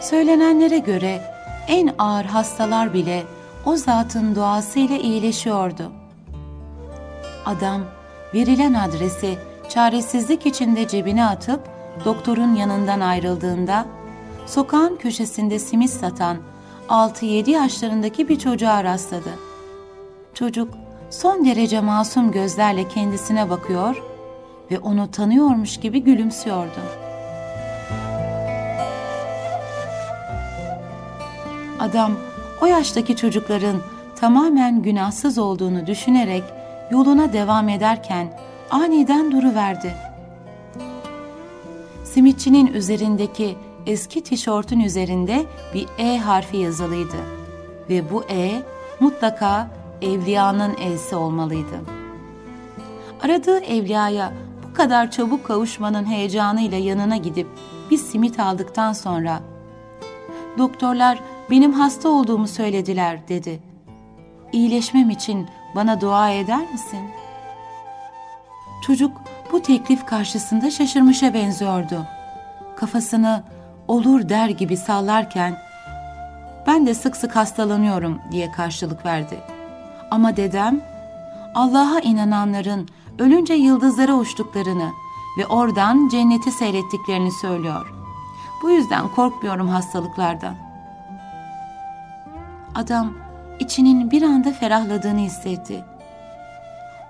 Söylenenlere 0.00 0.78
göre 0.78 1.20
en 1.68 1.90
ağır 1.98 2.24
hastalar 2.24 2.94
bile 2.94 3.22
o 3.66 3.76
zatın 3.76 4.34
duasıyla 4.34 4.96
iyileşiyordu. 4.96 5.97
Adam 7.46 7.82
verilen 8.34 8.74
adresi 8.74 9.38
çaresizlik 9.68 10.46
içinde 10.46 10.88
cebine 10.88 11.24
atıp 11.24 11.60
doktorun 12.04 12.54
yanından 12.54 13.00
ayrıldığında 13.00 13.86
sokağın 14.46 14.96
köşesinde 14.96 15.58
simit 15.58 15.90
satan 15.90 16.36
6-7 16.88 17.50
yaşlarındaki 17.50 18.28
bir 18.28 18.38
çocuğa 18.38 18.84
rastladı. 18.84 19.30
Çocuk 20.34 20.74
son 21.10 21.44
derece 21.44 21.80
masum 21.80 22.32
gözlerle 22.32 22.88
kendisine 22.88 23.50
bakıyor 23.50 24.02
ve 24.70 24.78
onu 24.78 25.10
tanıyormuş 25.10 25.80
gibi 25.80 26.02
gülümsüyordu. 26.02 26.80
Adam 31.80 32.12
o 32.62 32.66
yaştaki 32.66 33.16
çocukların 33.16 33.76
tamamen 34.16 34.82
günahsız 34.82 35.38
olduğunu 35.38 35.86
düşünerek 35.86 36.42
yoluna 36.90 37.32
devam 37.32 37.68
ederken 37.68 38.28
aniden 38.70 39.32
duruverdi. 39.32 39.94
Simitçinin 42.04 42.66
üzerindeki 42.66 43.56
eski 43.86 44.22
tişörtün 44.22 44.80
üzerinde 44.80 45.44
bir 45.74 45.86
E 45.98 46.18
harfi 46.18 46.56
yazılıydı 46.56 47.16
ve 47.90 48.10
bu 48.10 48.24
E 48.30 48.62
mutlaka 49.00 49.70
evliyanın 50.02 50.76
E'si 50.80 51.16
olmalıydı. 51.16 51.80
Aradığı 53.22 53.58
evliyaya 53.58 54.32
bu 54.68 54.74
kadar 54.74 55.10
çabuk 55.10 55.46
kavuşmanın 55.46 56.04
heyecanıyla 56.04 56.78
yanına 56.78 57.16
gidip 57.16 57.46
bir 57.90 57.98
simit 57.98 58.40
aldıktan 58.40 58.92
sonra 58.92 59.40
doktorlar 60.58 61.18
benim 61.50 61.72
hasta 61.72 62.08
olduğumu 62.08 62.48
söylediler 62.48 63.28
dedi. 63.28 63.60
İyileşmem 64.52 65.10
için 65.10 65.46
bana 65.74 66.00
dua 66.00 66.30
eder 66.30 66.72
misin? 66.72 67.10
Çocuk 68.82 69.20
bu 69.52 69.62
teklif 69.62 70.06
karşısında 70.06 70.70
şaşırmışa 70.70 71.34
benziyordu. 71.34 72.06
Kafasını 72.76 73.42
olur 73.88 74.28
der 74.28 74.48
gibi 74.48 74.76
sallarken 74.76 75.58
ben 76.66 76.86
de 76.86 76.94
sık 76.94 77.16
sık 77.16 77.36
hastalanıyorum 77.36 78.18
diye 78.32 78.52
karşılık 78.52 79.06
verdi. 79.06 79.38
Ama 80.10 80.36
dedem 80.36 80.80
Allah'a 81.54 82.00
inananların 82.00 82.88
ölünce 83.18 83.54
yıldızlara 83.54 84.14
uçtuklarını 84.14 84.90
ve 85.38 85.46
oradan 85.46 86.08
cenneti 86.08 86.50
seyrettiklerini 86.50 87.32
söylüyor. 87.32 87.92
Bu 88.62 88.70
yüzden 88.70 89.08
korkmuyorum 89.08 89.68
hastalıklardan. 89.68 90.54
Adam 92.74 93.12
içinin 93.60 94.10
bir 94.10 94.22
anda 94.22 94.52
ferahladığını 94.52 95.20
hissetti. 95.20 95.84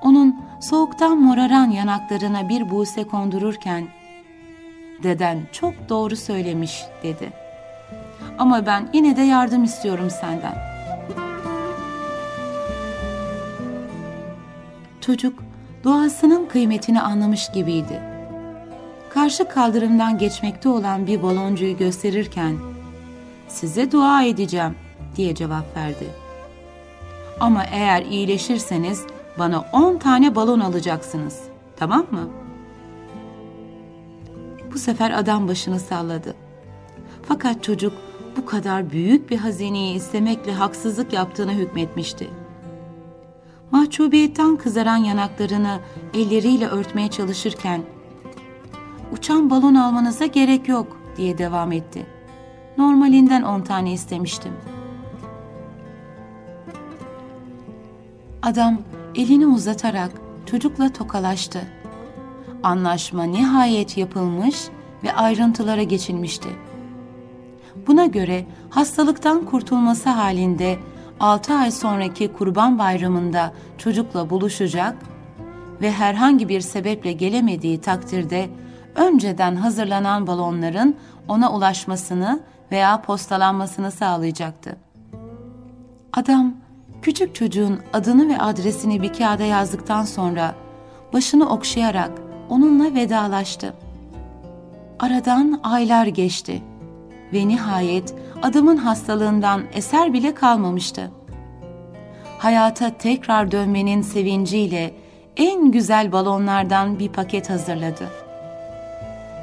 Onun 0.03 0.41
soğuktan 0.61 1.19
moraran 1.19 1.71
yanaklarına 1.71 2.49
bir 2.49 2.71
buse 2.71 3.05
kondururken 3.05 3.89
"Deden 5.03 5.39
çok 5.53 5.89
doğru 5.89 6.17
söylemiş." 6.17 6.85
dedi. 7.03 7.33
"Ama 8.39 8.67
ben 8.67 8.89
yine 8.93 9.17
de 9.17 9.23
yardım 9.23 9.65
istiyorum 9.65 10.11
senden." 10.11 10.55
Çocuk 15.01 15.43
doğasının 15.85 16.47
kıymetini 16.47 17.01
anlamış 17.01 17.53
gibiydi. 17.53 18.03
Karşı 19.11 19.49
kaldırımdan 19.49 20.19
geçmekte 20.19 20.69
olan 20.69 21.07
bir 21.07 21.23
baloncuyu 21.23 21.77
gösterirken 21.77 22.57
"Size 23.49 23.93
dua 23.93 24.23
edeceğim." 24.23 24.75
diye 25.17 25.35
cevap 25.35 25.77
verdi. 25.77 26.28
Ama 27.41 27.65
eğer 27.65 28.03
iyileşirseniz 28.03 29.07
bana 29.39 29.65
on 29.73 29.97
tane 29.97 30.35
balon 30.35 30.61
alacaksınız. 30.61 31.43
Tamam 31.77 32.07
mı? 32.11 32.29
Bu 34.73 34.79
sefer 34.79 35.11
adam 35.11 35.49
başını 35.49 35.81
salladı. 35.81 36.35
Fakat 37.29 37.65
çocuk 37.65 37.93
bu 38.37 38.47
kadar 38.47 38.91
büyük 38.91 39.31
bir 39.31 39.37
hazineyi 39.37 39.95
istemekle 39.95 40.53
haksızlık 40.53 41.13
yaptığına 41.13 41.53
hükmetmişti. 41.53 42.31
Mahcubiyetten 43.71 44.57
kızaran 44.57 44.97
yanaklarını 44.97 45.81
elleriyle 46.15 46.67
örtmeye 46.67 47.09
çalışırken 47.09 47.83
uçan 49.13 49.51
balon 49.51 49.75
almanıza 49.75 50.27
gerek 50.27 50.69
yok 50.69 50.97
diye 51.17 51.39
devam 51.39 51.73
etti. 51.73 52.07
Normalinden 52.79 53.43
on 53.43 53.61
tane 53.61 53.93
istemiştim. 53.93 54.53
Adam 58.43 58.79
elini 59.15 59.47
uzatarak 59.47 60.11
çocukla 60.47 60.93
tokalaştı. 60.93 61.61
Anlaşma 62.63 63.25
nihayet 63.25 63.97
yapılmış 63.97 64.69
ve 65.05 65.13
ayrıntılara 65.13 65.83
geçilmişti. 65.83 66.49
Buna 67.87 68.07
göre 68.07 68.47
hastalıktan 68.71 69.45
kurtulması 69.45 70.09
halinde 70.09 70.79
6 71.21 71.55
ay 71.55 71.71
sonraki 71.71 72.33
Kurban 72.33 72.79
Bayramı'nda 72.79 73.53
çocukla 73.79 74.31
buluşacak 74.31 74.97
ve 75.81 75.93
herhangi 75.93 76.49
bir 76.49 76.61
sebeple 76.61 77.13
gelemediği 77.13 77.81
takdirde 77.81 78.51
önceden 78.95 79.57
hazırlanan 79.57 80.27
balonların 80.27 80.97
ona 81.29 81.53
ulaşmasını 81.53 82.41
veya 82.73 83.03
postalanmasını 83.03 83.91
sağlayacaktı. 83.91 84.77
Adam 86.13 86.55
küçük 87.03 87.35
çocuğun 87.35 87.81
adını 87.93 88.29
ve 88.29 88.39
adresini 88.39 89.03
bir 89.03 89.13
kağıda 89.13 89.45
yazdıktan 89.45 90.03
sonra 90.03 90.55
başını 91.13 91.51
okşayarak 91.51 92.11
onunla 92.49 92.95
vedalaştı. 92.95 93.75
Aradan 94.99 95.61
aylar 95.63 96.07
geçti 96.07 96.63
ve 97.33 97.49
nihayet 97.49 98.15
adamın 98.43 98.77
hastalığından 98.77 99.63
eser 99.73 100.13
bile 100.13 100.35
kalmamıştı. 100.35 101.11
Hayata 102.39 102.91
tekrar 102.99 103.51
dönmenin 103.51 104.03
sevinciyle 104.03 104.95
en 105.37 105.71
güzel 105.71 106.13
balonlardan 106.13 106.99
bir 106.99 107.09
paket 107.09 107.51
hazırladı. 107.51 108.09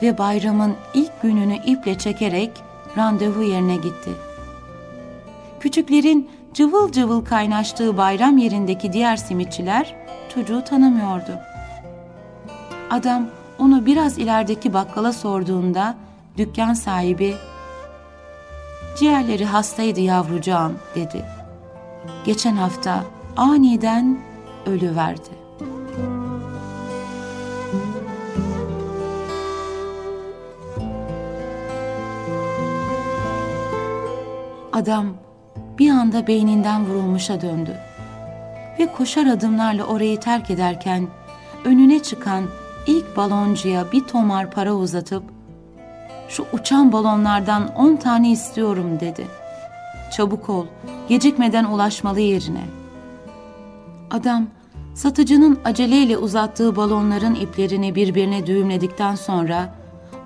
Ve 0.01 0.17
bayramın 0.17 0.75
ilk 0.93 1.21
gününü 1.21 1.55
iple 1.65 1.97
çekerek 1.97 2.51
randevu 2.97 3.43
yerine 3.43 3.75
gitti. 3.75 4.11
Küçüklerin 5.59 6.29
cıvıl 6.55 6.91
cıvıl 6.91 7.25
kaynaştığı 7.25 7.97
bayram 7.97 8.37
yerindeki 8.37 8.93
diğer 8.93 9.17
simitçiler 9.17 9.95
çocuğu 10.33 10.63
tanımıyordu. 10.63 11.39
Adam 12.89 13.27
onu 13.59 13.85
biraz 13.85 14.17
ilerideki 14.17 14.73
bakkala 14.73 15.13
sorduğunda 15.13 15.95
dükkan 16.37 16.73
sahibi 16.73 17.35
ciğerleri 18.97 19.45
hastaydı 19.45 19.99
yavrucağım 19.99 20.79
dedi. 20.95 21.25
Geçen 22.25 22.55
hafta 22.55 23.03
aniden 23.37 24.19
ölü 24.65 24.95
verdi. 24.95 25.29
Adam 34.73 35.07
bir 35.79 35.89
anda 35.89 36.27
beyninden 36.27 36.85
vurulmuşa 36.85 37.41
döndü 37.41 37.77
ve 38.79 38.91
koşar 38.91 39.25
adımlarla 39.25 39.83
orayı 39.83 40.19
terk 40.19 40.49
ederken 40.49 41.07
önüne 41.65 42.03
çıkan 42.03 42.43
ilk 42.87 43.17
baloncuya 43.17 43.91
bir 43.91 44.03
tomar 44.03 44.51
para 44.51 44.73
uzatıp 44.73 45.23
şu 46.29 46.45
uçan 46.53 46.91
balonlardan 46.91 47.75
on 47.75 47.95
tane 47.95 48.31
istiyorum 48.31 48.99
dedi. 48.99 49.27
Çabuk 50.11 50.49
ol, 50.49 50.65
gecikmeden 51.09 51.65
ulaşmalı 51.65 52.19
yerine. 52.19 52.63
Adam 54.11 54.47
satıcının 54.93 55.59
aceleyle 55.65 56.17
uzattığı 56.17 56.75
balonların 56.75 57.35
iplerini 57.35 57.95
birbirine 57.95 58.47
düğümledikten 58.47 59.15
sonra 59.15 59.75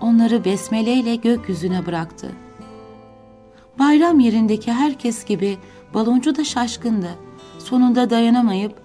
onları 0.01 0.45
besmeleyle 0.45 1.15
gökyüzüne 1.15 1.85
bıraktı. 1.85 2.31
Bayram 3.79 4.19
yerindeki 4.19 4.71
herkes 4.73 5.25
gibi 5.25 5.57
baloncu 5.93 6.35
da 6.35 6.43
şaşkındı. 6.43 7.09
Sonunda 7.59 8.09
dayanamayıp 8.09 8.81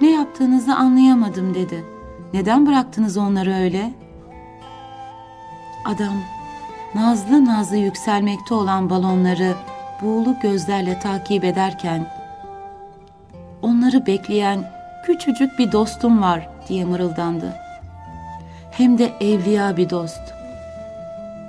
"Ne 0.00 0.10
yaptığınızı 0.10 0.74
anlayamadım." 0.74 1.54
dedi. 1.54 1.84
"Neden 2.32 2.66
bıraktınız 2.66 3.16
onları 3.16 3.54
öyle?" 3.54 3.92
Adam 5.84 6.14
nazlı 6.94 7.44
nazlı 7.44 7.76
yükselmekte 7.76 8.54
olan 8.54 8.90
balonları 8.90 9.54
buğulu 10.02 10.34
gözlerle 10.42 10.98
takip 10.98 11.44
ederken 11.44 12.06
onları 13.62 14.06
bekleyen 14.06 14.70
küçücük 15.06 15.58
bir 15.58 15.72
dostum 15.72 16.22
var 16.22 16.48
diye 16.68 16.84
mırıldandı. 16.84 17.54
Hem 18.70 18.98
de 18.98 19.12
evliya 19.20 19.76
bir 19.76 19.90
dost. 19.90 20.22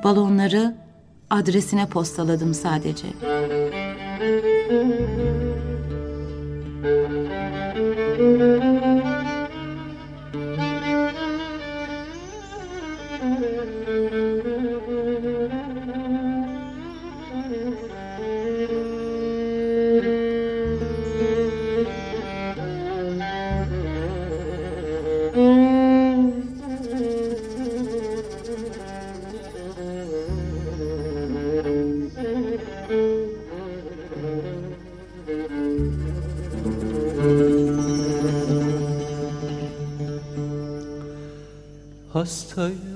Balonları 0.04 0.76
adresine 1.32 1.86
postaladım 1.90 2.54
sadece. 2.54 3.08
Hastayım 42.22 42.91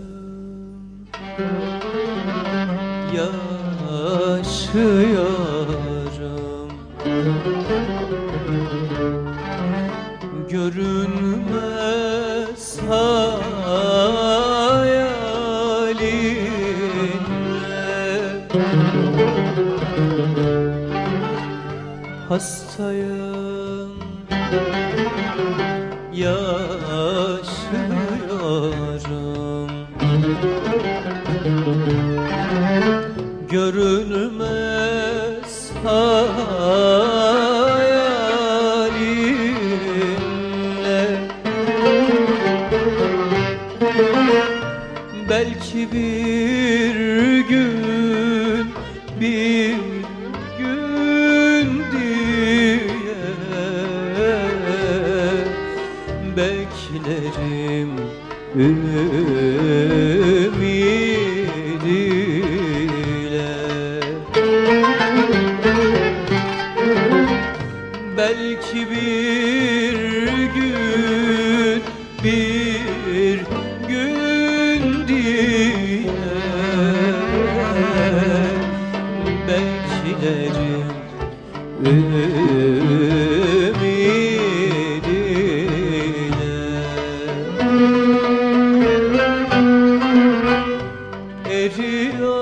ümidiyle 91.79 92.35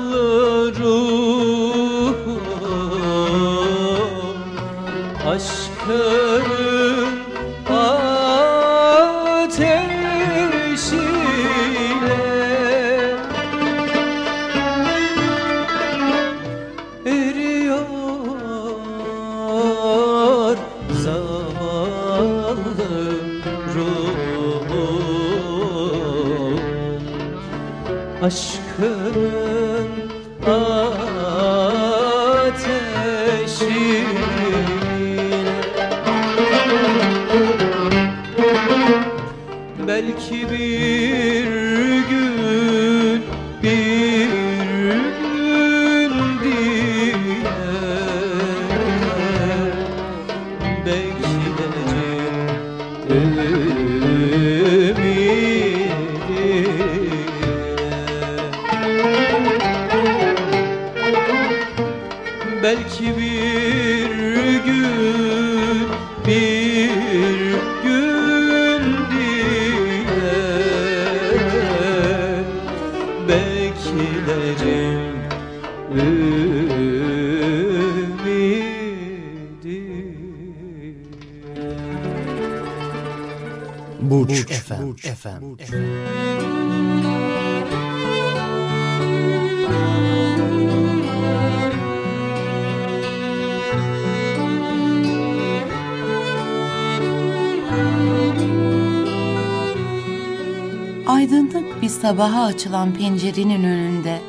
sabaha 102.04 102.44
açılan 102.44 102.94
pencerenin 102.94 103.64
önünde 103.64 104.20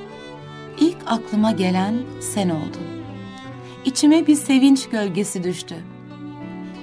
ilk 0.79 0.97
aklıma 1.05 1.51
gelen 1.51 1.95
sen 2.19 2.49
oldun. 2.49 3.03
İçime 3.85 4.27
bir 4.27 4.35
sevinç 4.35 4.89
gölgesi 4.89 5.43
düştü. 5.43 5.75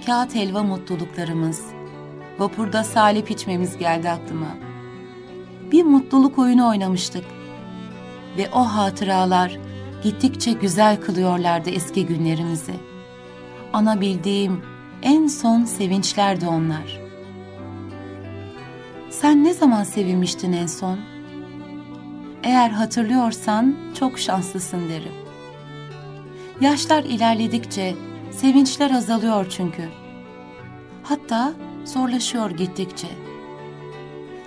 Kağıt 0.06 0.34
helva 0.34 0.62
mutluluklarımız, 0.62 1.62
vapurda 2.38 2.84
salip 2.84 3.30
içmemiz 3.30 3.78
geldi 3.78 4.10
aklıma. 4.10 4.56
Bir 5.72 5.82
mutluluk 5.82 6.38
oyunu 6.38 6.68
oynamıştık. 6.68 7.24
Ve 8.36 8.50
o 8.54 8.60
hatıralar 8.60 9.58
gittikçe 10.02 10.52
güzel 10.52 11.00
kılıyorlardı 11.00 11.70
eski 11.70 12.06
günlerimizi. 12.06 12.74
Ana 13.72 14.00
bildiğim 14.00 14.62
en 15.02 15.26
son 15.26 15.64
sevinçlerdi 15.64 16.46
onlar. 16.46 17.01
Sen 19.22 19.44
ne 19.44 19.54
zaman 19.54 19.84
sevinmiştin 19.84 20.52
en 20.52 20.66
son? 20.66 20.98
Eğer 22.42 22.70
hatırlıyorsan 22.70 23.76
çok 23.98 24.18
şanslısın 24.18 24.88
derim. 24.88 25.12
Yaşlar 26.60 27.04
ilerledikçe 27.04 27.94
sevinçler 28.30 28.90
azalıyor 28.90 29.46
çünkü. 29.50 29.88
Hatta 31.02 31.52
zorlaşıyor 31.84 32.50
gittikçe. 32.50 33.06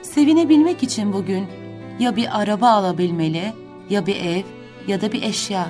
Sevinebilmek 0.02 0.84
için 0.84 1.14
bugün 1.14 1.48
ya 2.00 2.16
bir 2.16 2.42
araba 2.42 2.70
alabilmeli, 2.70 3.54
ya 3.90 4.06
bir 4.06 4.16
ev 4.16 4.44
ya 4.88 5.02
da 5.02 5.12
bir 5.12 5.24
eşya. 5.24 5.68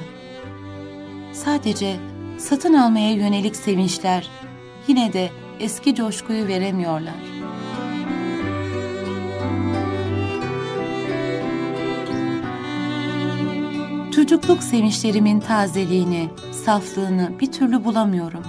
Sadece 1.33 1.95
satın 2.37 2.73
almaya 2.73 3.11
yönelik 3.11 3.55
sevinçler 3.55 4.29
yine 4.87 5.13
de 5.13 5.29
eski 5.59 5.95
coşkuyu 5.95 6.47
veremiyorlar. 6.47 7.34
Çocukluk 14.25 14.63
sevinçlerimin 14.63 15.39
tazeliğini, 15.39 16.29
saflığını 16.51 17.31
bir 17.39 17.51
türlü 17.51 17.85
bulamıyorum. 17.85 18.43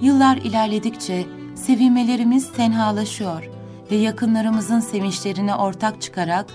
Yıllar 0.00 0.36
ilerledikçe 0.36 1.26
sevinmelerimiz 1.54 2.52
tenhalaşıyor 2.52 3.50
ve 3.90 3.96
yakınlarımızın 3.96 4.80
sevinçlerine 4.80 5.54
ortak 5.54 6.02
çıkarak 6.02 6.46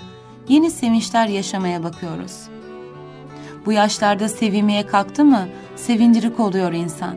yeni 0.47 0.71
sevinçler 0.71 1.27
yaşamaya 1.27 1.83
bakıyoruz. 1.83 2.49
Bu 3.65 3.71
yaşlarda 3.71 4.29
sevinmeye 4.29 4.87
kalktı 4.87 5.25
mı 5.25 5.47
sevindirik 5.75 6.39
oluyor 6.39 6.73
insan. 6.73 7.15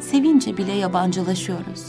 Sevince 0.00 0.56
bile 0.56 0.72
yabancılaşıyoruz. 0.72 1.84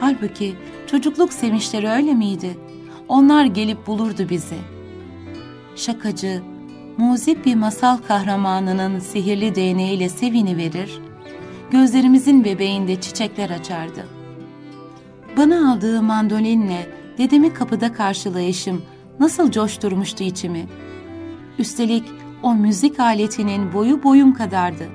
Halbuki 0.00 0.54
çocukluk 0.86 1.32
sevinçleri 1.32 1.88
öyle 1.88 2.14
miydi? 2.14 2.58
Onlar 3.08 3.44
gelip 3.44 3.86
bulurdu 3.86 4.28
bizi. 4.28 4.73
Şakacı, 5.76 6.42
muzip 6.98 7.46
bir 7.46 7.54
masal 7.54 7.96
kahramanının 7.96 8.98
sihirli 8.98 9.54
değneğiyle 9.54 10.08
sevini 10.08 10.56
verir, 10.56 11.00
gözlerimizin 11.70 12.44
bebeğinde 12.44 13.00
çiçekler 13.00 13.50
açardı. 13.50 14.06
Bana 15.36 15.72
aldığı 15.72 16.02
mandolinle 16.02 16.88
dedemi 17.18 17.54
kapıda 17.54 17.92
karşılayışım 17.92 18.82
nasıl 19.20 19.50
coşturmuştu 19.50 20.24
içimi. 20.24 20.66
Üstelik 21.58 22.04
o 22.42 22.54
müzik 22.54 23.00
aletinin 23.00 23.72
boyu 23.72 24.02
boyum 24.02 24.34
kadardı. 24.34 24.88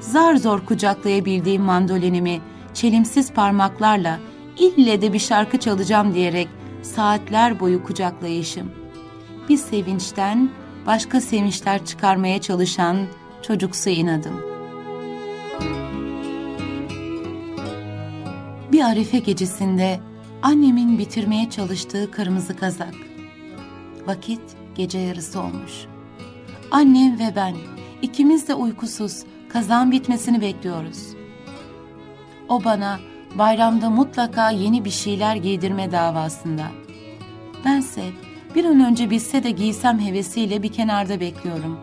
Zar 0.00 0.36
zor 0.36 0.60
kucaklayabildiğim 0.66 1.62
mandolinimi 1.62 2.40
çelimsiz 2.74 3.32
parmaklarla 3.32 4.18
ille 4.58 5.02
de 5.02 5.12
bir 5.12 5.18
şarkı 5.18 5.58
çalacağım 5.58 6.14
diyerek 6.14 6.48
saatler 6.82 7.60
boyu 7.60 7.84
kucaklayışım. 7.84 8.83
Bir 9.48 9.56
sevinçten 9.56 10.50
başka 10.86 11.20
sevinçler 11.20 11.84
çıkarmaya 11.84 12.40
çalışan 12.40 12.96
çocuksu 13.42 13.90
inadım.'' 13.90 14.54
Bir 18.74 18.80
arife 18.80 19.18
gecesinde 19.18 20.00
annemin 20.42 20.98
bitirmeye 20.98 21.50
çalıştığı 21.50 22.10
kırmızı 22.10 22.56
kazak. 22.56 22.94
Vakit 24.06 24.40
gece 24.74 24.98
yarısı 24.98 25.40
olmuş. 25.40 25.72
Annem 26.70 27.18
ve 27.18 27.32
ben 27.36 27.54
ikimiz 28.02 28.48
de 28.48 28.54
uykusuz 28.54 29.22
kazan 29.48 29.92
bitmesini 29.92 30.40
bekliyoruz. 30.40 30.98
O 32.48 32.64
bana 32.64 33.00
bayramda 33.38 33.90
mutlaka 33.90 34.50
yeni 34.50 34.84
bir 34.84 34.90
şeyler 34.90 35.36
giydirme 35.36 35.92
davasında. 35.92 36.66
Bense 37.64 38.04
bir 38.54 38.64
an 38.64 38.80
önce 38.80 39.10
bitse 39.10 39.42
de 39.42 39.50
giysem 39.50 40.00
hevesiyle 40.00 40.62
bir 40.62 40.72
kenarda 40.72 41.20
bekliyorum. 41.20 41.78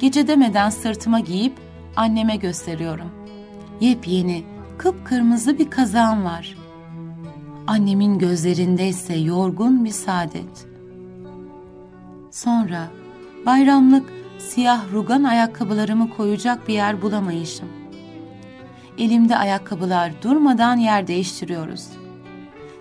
Gece 0.00 0.26
demeden 0.26 0.70
sırtıma 0.70 1.20
giyip 1.20 1.52
anneme 1.96 2.36
gösteriyorum. 2.36 3.10
Yepyeni, 3.80 4.44
kıpkırmızı 4.78 5.58
bir 5.58 5.70
kazağım 5.70 6.24
var. 6.24 6.56
Annemin 7.66 8.18
gözlerinde 8.18 8.88
ise 8.88 9.14
yorgun 9.14 9.84
bir 9.84 9.90
saadet. 9.90 10.66
Sonra 12.30 12.88
bayramlık 13.46 14.12
siyah 14.38 14.92
rugan 14.92 15.24
ayakkabılarımı 15.24 16.10
koyacak 16.10 16.68
bir 16.68 16.74
yer 16.74 17.02
bulamayışım. 17.02 17.68
Elimde 18.98 19.36
ayakkabılar 19.36 20.12
durmadan 20.22 20.76
yer 20.76 21.06
değiştiriyoruz. 21.06 21.88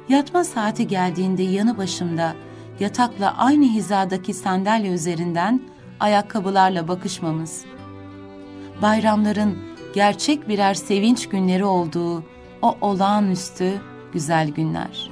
Yatma 0.10 0.44
saati 0.44 0.88
geldiğinde 0.88 1.44
yanı 1.44 1.78
başımda 1.78 2.34
yatakla 2.82 3.38
aynı 3.38 3.66
hizadaki 3.66 4.34
sandalye 4.34 4.92
üzerinden 4.92 5.62
ayakkabılarla 6.00 6.88
bakışmamız. 6.88 7.66
Bayramların 8.82 9.58
gerçek 9.96 10.48
birer 10.48 10.74
sevinç 10.74 11.30
günleri 11.30 11.66
olduğu 11.66 12.24
o 12.62 12.78
olağanüstü 12.82 13.82
güzel 14.14 14.50
günler. 14.50 15.12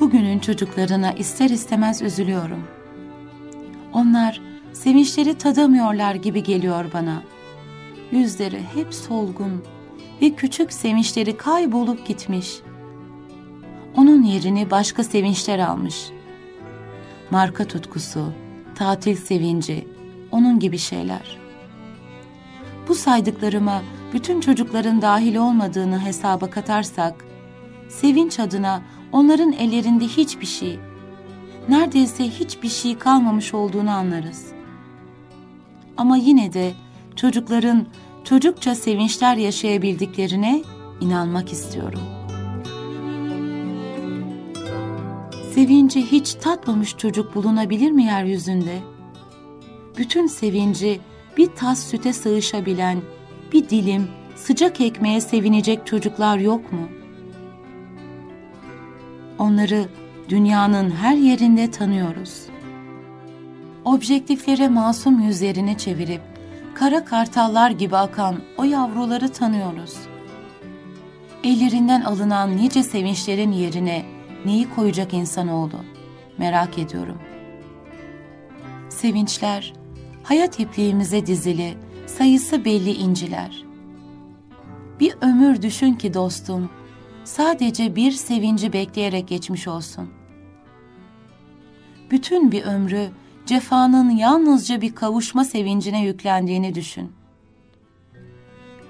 Bugünün 0.00 0.38
çocuklarına 0.38 1.12
ister 1.12 1.50
istemez 1.50 2.02
üzülüyorum. 2.02 2.62
Onlar 3.92 4.40
sevinçleri 4.72 5.38
tadamıyorlar 5.38 6.14
gibi 6.14 6.42
geliyor 6.42 6.84
bana. 6.92 7.22
Yüzleri 8.10 8.62
hep 8.74 8.94
solgun 8.94 9.64
ve 10.22 10.30
küçük 10.30 10.72
sevinçleri 10.72 11.36
kaybolup 11.36 12.06
gitmiş. 12.06 12.60
Onun 13.96 14.22
yerini 14.22 14.70
başka 14.70 15.04
sevinçler 15.04 15.58
almış. 15.58 16.10
Marka 17.30 17.64
tutkusu, 17.64 18.32
tatil 18.74 19.16
sevinci, 19.16 19.88
onun 20.30 20.58
gibi 20.58 20.78
şeyler.'' 20.78 21.48
Bu 22.88 22.94
saydıklarıma 22.94 23.82
bütün 24.12 24.40
çocukların 24.40 25.02
dahil 25.02 25.36
olmadığını 25.36 26.04
hesaba 26.04 26.50
katarsak, 26.50 27.24
sevinç 27.88 28.40
adına 28.40 28.82
onların 29.12 29.52
ellerinde 29.52 30.04
hiçbir 30.04 30.46
şey, 30.46 30.78
neredeyse 31.68 32.24
hiçbir 32.24 32.68
şey 32.68 32.98
kalmamış 32.98 33.54
olduğunu 33.54 33.90
anlarız. 33.90 34.46
Ama 35.96 36.16
yine 36.16 36.52
de 36.52 36.72
çocukların 37.16 37.86
çocukça 38.24 38.74
sevinçler 38.74 39.36
yaşayabildiklerine 39.36 40.62
inanmak 41.00 41.52
istiyorum. 41.52 42.17
Sevinci 45.58 46.12
hiç 46.12 46.34
tatmamış 46.34 46.96
çocuk 46.96 47.34
bulunabilir 47.34 47.90
mi 47.90 48.04
yeryüzünde? 48.04 48.78
Bütün 49.96 50.26
sevinci 50.26 51.00
bir 51.36 51.46
tas 51.46 51.86
süte 51.86 52.12
sığışabilen 52.12 52.98
bir 53.52 53.68
dilim 53.68 54.08
sıcak 54.36 54.80
ekmeğe 54.80 55.20
sevinecek 55.20 55.86
çocuklar 55.86 56.38
yok 56.38 56.72
mu? 56.72 56.88
Onları 59.38 59.88
dünyanın 60.28 60.90
her 60.90 61.16
yerinde 61.16 61.70
tanıyoruz. 61.70 62.46
Objektiflere 63.84 64.68
masum 64.68 65.20
yüzlerini 65.20 65.78
çevirip 65.78 66.22
kara 66.74 67.04
kartallar 67.04 67.70
gibi 67.70 67.96
akan 67.96 68.36
o 68.56 68.64
yavruları 68.64 69.28
tanıyoruz. 69.28 69.94
Ellerinden 71.44 72.00
alınan 72.02 72.56
nice 72.56 72.82
sevinçlerin 72.82 73.52
yerine 73.52 74.17
neyi 74.44 74.70
koyacak 74.70 75.14
insanoğlu? 75.14 75.84
Merak 76.38 76.78
ediyorum. 76.78 77.18
Sevinçler, 78.88 79.72
hayat 80.22 80.60
ipliğimize 80.60 81.26
dizili, 81.26 81.74
sayısı 82.06 82.64
belli 82.64 82.92
inciler. 82.92 83.64
Bir 85.00 85.14
ömür 85.20 85.62
düşün 85.62 85.94
ki 85.94 86.14
dostum, 86.14 86.70
sadece 87.24 87.96
bir 87.96 88.12
sevinci 88.12 88.72
bekleyerek 88.72 89.28
geçmiş 89.28 89.68
olsun. 89.68 90.10
Bütün 92.10 92.52
bir 92.52 92.62
ömrü 92.62 93.08
cefanın 93.46 94.10
yalnızca 94.10 94.80
bir 94.80 94.94
kavuşma 94.94 95.44
sevincine 95.44 96.04
yüklendiğini 96.04 96.74
düşün. 96.74 97.12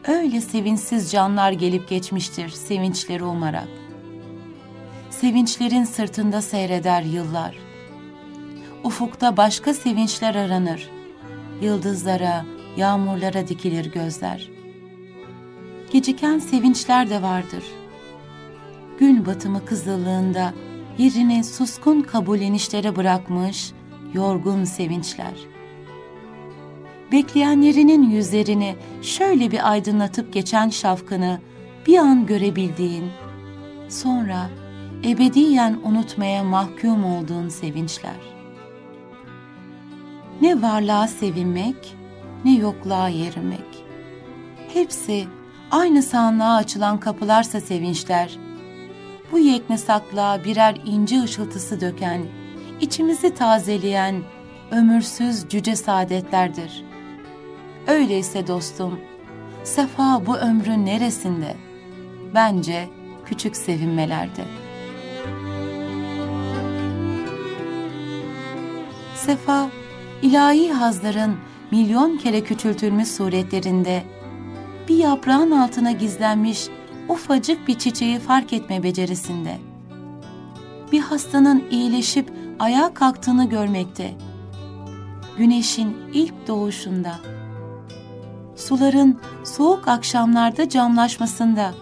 Öyle 0.09 0.41
sevinçsiz 0.41 1.13
canlar 1.13 1.53
gelip 1.53 1.89
geçmiştir 1.89 2.49
sevinçleri 2.49 3.25
umarak. 3.25 3.88
Sevinçlerin 5.21 5.85
sırtında 5.85 6.43
seyreder 6.43 7.03
yıllar. 7.03 7.59
Ufukta 8.85 9.37
başka 9.37 9.75
sevinçler 9.75 10.35
aranır. 10.35 10.91
Yıldızlara, 11.63 12.45
yağmurlara 12.77 13.49
dikilir 13.49 13.93
gözler. 13.93 14.51
Geciken 15.93 16.39
sevinçler 16.39 17.11
de 17.11 17.23
vardır. 17.23 17.65
Gün 18.99 19.27
batımı 19.27 19.65
kızıllığında 19.65 20.53
yerini 20.99 21.45
suskun 21.45 22.01
kabullenişlere 22.01 22.97
bırakmış, 22.97 23.73
yorgun 24.15 24.65
sevinçler. 24.65 25.35
Bekleyenlerinin 27.13 28.11
yüzlerini 28.11 28.77
şöyle 29.03 29.51
bir 29.51 29.71
aydınlatıp 29.71 30.33
geçen 30.33 30.69
şafkını 30.69 31.41
bir 31.87 31.99
an 31.99 32.27
görebildiğin, 32.27 33.05
sonra 33.89 34.51
ebediyen 35.05 35.79
unutmaya 35.85 36.45
mahkum 36.45 37.05
olduğun 37.05 37.49
sevinçler. 37.49 38.17
Ne 40.41 40.63
varlığa 40.63 41.09
sevinmek, 41.09 41.97
ne 42.45 42.55
yokluğa 42.55 43.09
yerinmek. 43.09 43.85
Hepsi 44.75 45.27
aynı 45.71 46.03
sağlığa 46.03 46.55
açılan 46.55 47.01
kapılarsa 47.01 47.61
sevinçler, 47.61 48.39
bu 49.33 49.39
yeknesaklığa 49.39 50.45
birer 50.45 50.81
inci 50.87 51.23
ışıltısı 51.23 51.81
döken, 51.81 52.27
içimizi 52.81 53.35
tazeleyen 53.35 54.23
ömürsüz 54.71 55.49
cüce 55.49 55.77
saadetlerdir. 55.77 56.85
Öyleyse 57.87 58.47
dostum, 58.47 59.01
sefa 59.65 60.27
bu 60.27 60.37
ömrün 60.37 60.87
neresinde? 60.87 61.57
Bence 62.35 62.89
küçük 63.27 63.57
sevinmelerde. 63.57 64.68
Sefa, 69.29 69.69
ilahi 70.23 70.73
hazların 70.73 71.37
milyon 71.71 72.17
kere 72.17 72.45
küçültülmüş 72.45 73.09
suretlerinde, 73.09 74.03
bir 74.89 74.97
yaprağın 74.97 75.51
altına 75.51 75.93
gizlenmiş 75.93 76.69
ufacık 77.09 77.69
bir 77.69 77.79
çiçeği 77.79 78.19
fark 78.19 78.53
etme 78.53 78.83
becerisinde, 78.83 79.59
bir 80.93 81.01
hastanın 81.01 81.65
iyileşip 81.71 82.33
ayağa 82.59 82.95
kalktığını 82.95 83.49
görmekte, 83.49 84.15
güneşin 85.39 85.97
ilk 86.13 86.47
doğuşunda, 86.47 87.15
suların 88.57 89.21
soğuk 89.45 89.89
akşamlarda 89.89 90.69
camlaşmasında, 90.69 91.75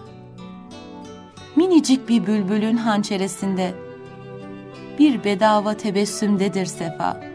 minicik 1.55 2.09
bir 2.09 2.27
bülbülün 2.27 2.77
hançeresinde, 2.77 3.73
bir 4.99 5.23
bedava 5.23 5.73
tebessümdedir 5.73 6.65
sefa. 6.65 7.26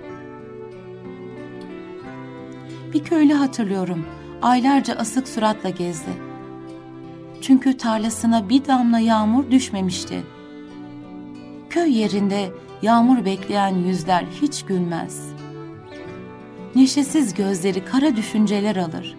Bir 2.94 3.04
köylü 3.04 3.32
hatırlıyorum, 3.34 4.06
aylarca 4.42 4.94
asık 4.94 5.28
suratla 5.28 5.70
gezdi. 5.70 6.10
Çünkü 7.42 7.76
tarlasına 7.76 8.48
bir 8.48 8.64
damla 8.64 8.98
yağmur 8.98 9.50
düşmemişti. 9.50 10.22
Köy 11.70 11.98
yerinde 11.98 12.50
yağmur 12.82 13.24
bekleyen 13.24 13.74
yüzler 13.74 14.24
hiç 14.42 14.64
gülmez. 14.64 15.32
Neşesiz 16.74 17.34
gözleri 17.34 17.84
kara 17.84 18.16
düşünceler 18.16 18.76
alır. 18.76 19.16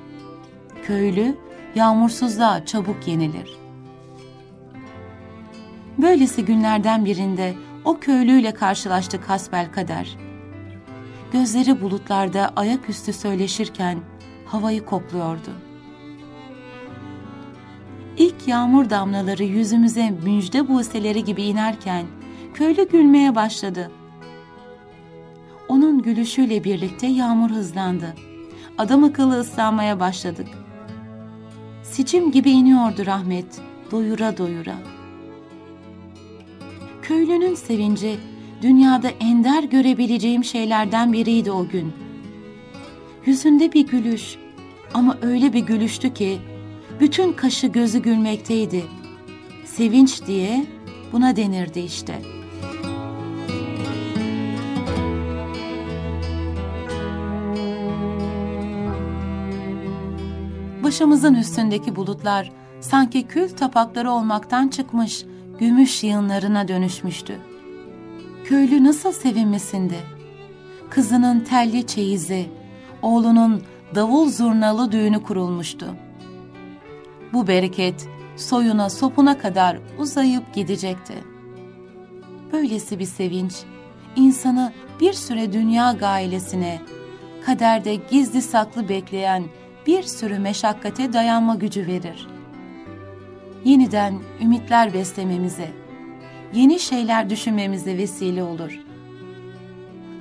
Köylü 0.84 1.38
yağmursuzluğa 1.76 2.66
çabuk 2.66 3.08
yenilir. 3.08 3.58
Böylesi 5.98 6.46
günlerden 6.46 7.06
birinde 7.06 7.54
o 7.86 8.00
köylüyle 8.00 8.54
karşılaştık 8.54 9.30
hasbel 9.30 9.72
kader. 9.72 10.18
Gözleri 11.34 11.82
bulutlarda 11.82 12.54
ayaküstü 12.56 13.14
söyleşirken 13.14 14.00
havayı 14.46 14.86
kokluyordu. 14.86 15.52
İlk 18.18 18.48
yağmur 18.48 18.90
damlaları 18.90 19.44
yüzümüze 19.44 20.10
müjde 20.10 20.68
buseleri 20.70 21.24
gibi 21.24 21.44
inerken 21.44 22.06
köylü 22.54 22.90
gülmeye 22.90 23.36
başladı. 23.36 23.92
Onun 25.70 26.02
gülüşüyle 26.02 26.64
birlikte 26.64 27.08
yağmur 27.08 27.50
hızlandı. 27.50 28.16
Adam 28.78 29.04
akıllı 29.04 29.40
ıslanmaya 29.40 30.00
başladık. 30.00 30.48
Sicim 31.84 32.32
gibi 32.32 32.52
iniyordu 32.52 33.06
rahmet, 33.06 33.62
doyura 33.92 34.38
doyura. 34.38 34.76
Köylünün 37.02 37.56
sevinci, 37.56 38.18
dünyada 38.64 39.10
ender 39.10 39.64
görebileceğim 39.64 40.44
şeylerden 40.44 41.14
biriydi 41.14 41.52
o 41.52 41.68
gün. 41.68 41.94
Yüzünde 43.26 43.74
bir 43.74 43.88
gülüş 43.88 44.36
ama 44.94 45.18
öyle 45.22 45.54
bir 45.54 45.60
gülüştü 45.60 46.14
ki 46.14 46.40
bütün 47.00 47.34
kaşı 47.34 47.68
gözü 47.68 48.00
gülmekteydi. 48.00 48.84
Sevinç 49.66 50.28
diye 50.28 50.66
buna 51.12 51.36
denirdi 51.36 51.80
işte.'' 51.80 52.22
Başımızın 60.84 61.34
üstündeki 61.34 61.96
bulutlar 61.96 62.52
sanki 62.82 63.28
kül 63.28 63.50
tapakları 63.50 64.12
olmaktan 64.12 64.68
çıkmış, 64.68 65.26
gümüş 65.60 66.04
yığınlarına 66.04 66.68
dönüşmüştü. 66.68 67.53
Köylü 68.44 68.84
nasıl 68.84 69.12
sevinmesindi? 69.12 69.96
Kızının 70.90 71.40
telli 71.40 71.88
çeyizi, 71.88 72.50
oğlunun 73.02 73.64
davul 73.96 74.30
zurnalı 74.30 74.92
düğünü 74.92 75.24
kurulmuştu. 75.24 75.96
Bu 77.34 77.48
bereket 77.48 78.08
soyuna 78.36 78.90
sopuna 78.90 79.38
kadar 79.38 79.78
uzayıp 80.00 80.54
gidecekti. 80.54 81.14
Böylesi 82.52 83.00
bir 83.00 83.06
sevinç, 83.06 83.54
insanı 84.16 84.74
bir 85.02 85.14
süre 85.14 85.54
dünya 85.54 85.92
gailesine, 85.92 86.82
kaderde 87.46 87.96
gizli 87.96 88.42
saklı 88.42 88.90
bekleyen 88.90 89.44
bir 89.88 90.04
sürü 90.04 90.40
meşakkate 90.40 91.14
dayanma 91.14 91.56
gücü 91.56 91.88
verir. 91.88 92.28
Yeniden 93.66 94.20
ümitler 94.42 94.94
beslememize, 94.94 95.83
yeni 96.54 96.80
şeyler 96.80 97.30
düşünmemize 97.30 97.98
vesile 97.98 98.44
olur. 98.44 98.80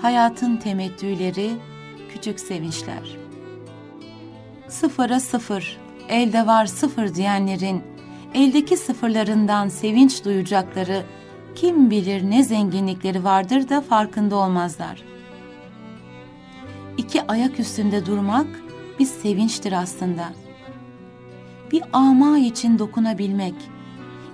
Hayatın 0.02 0.56
temettüleri, 0.56 1.50
küçük 2.12 2.40
sevinçler. 2.40 3.16
Sıfıra 4.68 5.20
sıfır, 5.20 5.78
elde 6.08 6.46
var 6.46 6.66
sıfır 6.66 7.14
diyenlerin, 7.14 7.82
eldeki 8.34 8.76
sıfırlarından 8.76 9.68
sevinç 9.68 10.24
duyacakları, 10.24 11.02
kim 11.54 11.90
bilir 11.90 12.30
ne 12.30 12.42
zenginlikleri 12.42 13.24
vardır 13.24 13.68
da 13.68 13.80
farkında 13.80 14.36
olmazlar. 14.36 15.02
İki 16.98 17.26
ayak 17.26 17.60
üstünde 17.60 18.06
durmak, 18.06 18.46
bir 18.98 19.06
sevinçtir 19.06 19.72
aslında. 19.72 20.32
Bir 21.72 21.82
ama 21.92 22.38
için 22.38 22.78
dokunabilmek, 22.78 23.54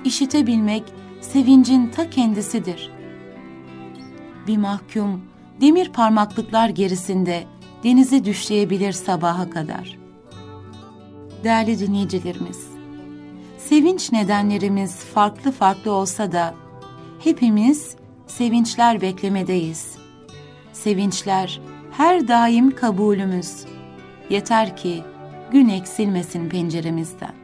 işitebilmek 0.04 0.84
sevincin 1.20 1.86
ta 1.86 2.10
kendisidir. 2.10 2.90
Bir 4.46 4.56
mahkum 4.56 5.24
demir 5.60 5.88
parmaklıklar 5.92 6.68
gerisinde 6.68 7.44
denizi 7.84 8.24
düşleyebilir 8.24 8.92
sabaha 8.92 9.50
kadar. 9.50 9.98
değerli 11.44 11.78
dinleyicilerimiz. 11.78 12.66
Sevinç 13.58 14.12
nedenlerimiz 14.12 14.96
farklı 14.96 15.52
farklı 15.52 15.92
olsa 15.92 16.32
da 16.32 16.54
hepimiz 17.24 17.96
sevinçler 18.26 19.00
beklemedeyiz. 19.00 19.98
Sevinçler 20.72 21.60
her 21.90 22.28
daim 22.28 22.70
kabulümüz. 22.70 23.64
Yeter 24.30 24.76
ki 24.76 25.04
gün 25.52 25.68
eksilmesin 25.68 26.48
penceremizden. 26.48 27.34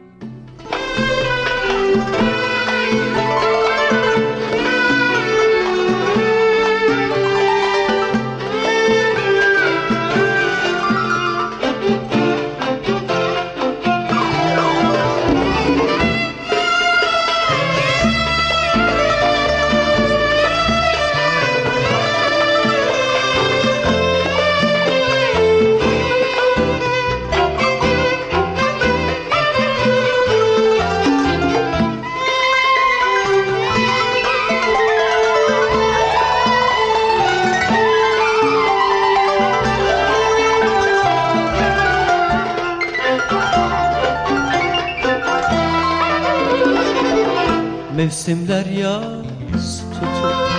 Mevsimler 48.05 48.65
yaz 48.65 49.83
tutup 49.93 50.49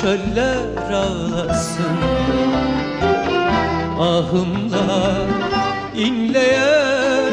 Çöller 0.00 0.92
ağlasın. 0.92 1.96
Ahımla 4.00 5.16
inleyen 5.96 7.32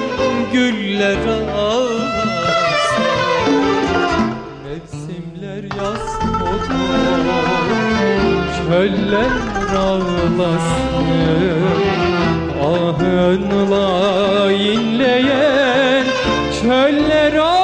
güller 0.54 1.28
ağlasın. 1.58 3.04
Mevsimler 4.64 5.64
yaz 5.64 6.20
tutup 6.20 6.72
Çöller 8.58 9.32
ağlasın. 9.78 11.12
Ahınla 12.64 14.52
inleyen 14.52 16.06
çöller 16.62 17.34
ağlasın 17.34 17.61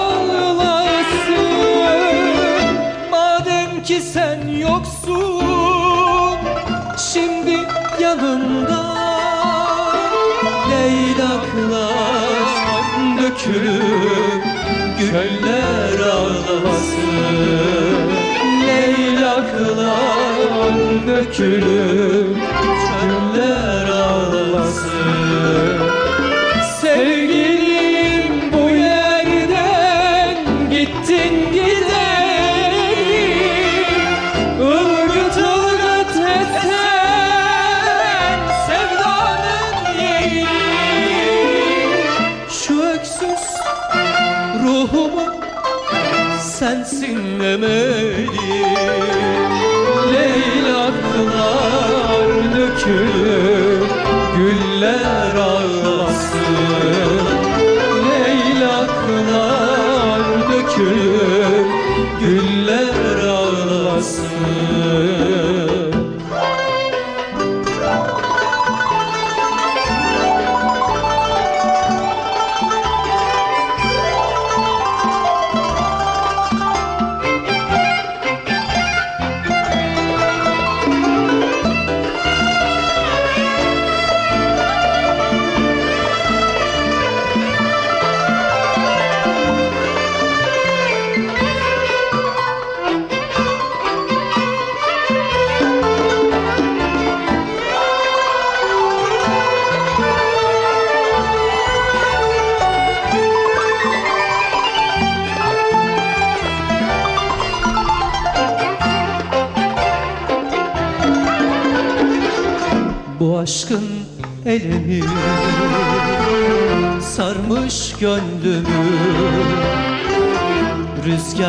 Leylaklar 11.57 13.17
dökülüp 13.17 14.43
Göller 14.99 15.99
ağlasın 15.99 17.37
Leylaklar 18.67 20.17
dökülüp 21.07 22.37
Çöller 22.87 23.87
ağlasın 23.87 24.26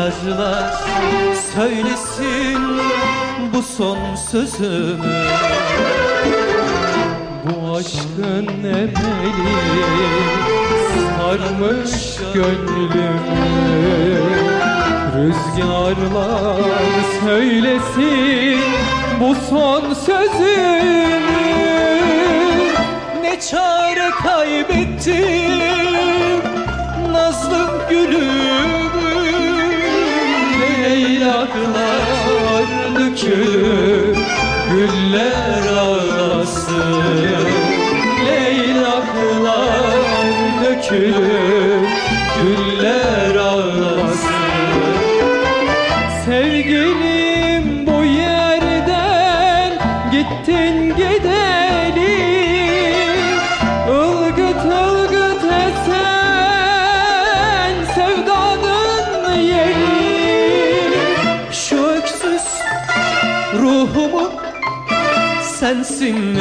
Rüzgarlar 0.09 0.73
söylesin 1.55 2.61
bu 3.53 3.61
son 3.61 4.15
sözümü. 4.31 5.25
Bu 7.43 7.75
aşkın 7.75 8.47
emeli 8.63 8.93
sarmış 11.17 12.17
gönlümü. 12.33 13.19
Rüzgarlar 15.15 16.61
söylesin 17.25 18.61
bu 19.19 19.35
son 19.49 19.93
sözümü. 19.93 21.19
Ne 23.21 23.39
çare 23.39 24.09
kaybettim? 24.23 25.59
Nazlı 27.11 27.67
gülümü 27.89 28.68
Leylaklar 31.19 32.65
dökülür 32.95 34.17
güller 34.71 35.75
ağlasın 35.77 37.03
Leylaklar 38.25 39.99
dökülür 40.63 41.87
güller 42.41 43.28
sensin 65.89 66.35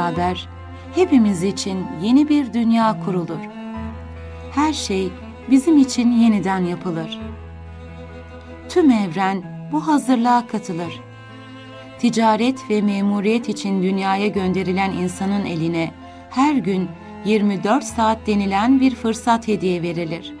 beraber 0.00 0.48
hepimiz 0.94 1.42
için 1.42 1.86
yeni 2.02 2.28
bir 2.28 2.52
dünya 2.52 3.00
kurulur. 3.04 3.40
Her 4.54 4.72
şey 4.72 5.12
bizim 5.50 5.78
için 5.78 6.12
yeniden 6.12 6.64
yapılır. 6.64 7.18
Tüm 8.68 8.90
evren 8.90 9.68
bu 9.72 9.86
hazırlığa 9.86 10.46
katılır. 10.46 11.00
Ticaret 11.98 12.70
ve 12.70 12.82
memuriyet 12.82 13.48
için 13.48 13.82
dünyaya 13.82 14.26
gönderilen 14.26 14.92
insanın 14.92 15.44
eline 15.44 15.90
her 16.30 16.54
gün 16.54 16.88
24 17.24 17.84
saat 17.84 18.26
denilen 18.26 18.80
bir 18.80 18.94
fırsat 18.94 19.48
hediye 19.48 19.82
verilir. 19.82 20.34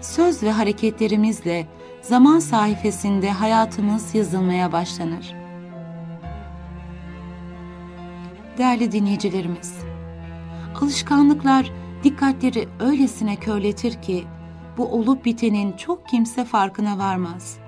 Söz 0.00 0.42
ve 0.42 0.50
hareketlerimizle 0.50 1.66
zaman 2.02 2.38
sayfasında 2.38 3.40
hayatımız 3.40 4.14
yazılmaya 4.14 4.72
başlanır. 4.72 5.39
Değerli 8.60 8.92
dinleyicilerimiz, 8.92 9.74
alışkanlıklar 10.80 11.72
dikkatleri 12.04 12.68
öylesine 12.80 13.36
körletir 13.36 14.02
ki 14.02 14.24
bu 14.76 14.84
olup 14.86 15.24
bitenin 15.24 15.72
çok 15.72 16.08
kimse 16.08 16.44
farkına 16.44 16.98
varmaz. 16.98 17.58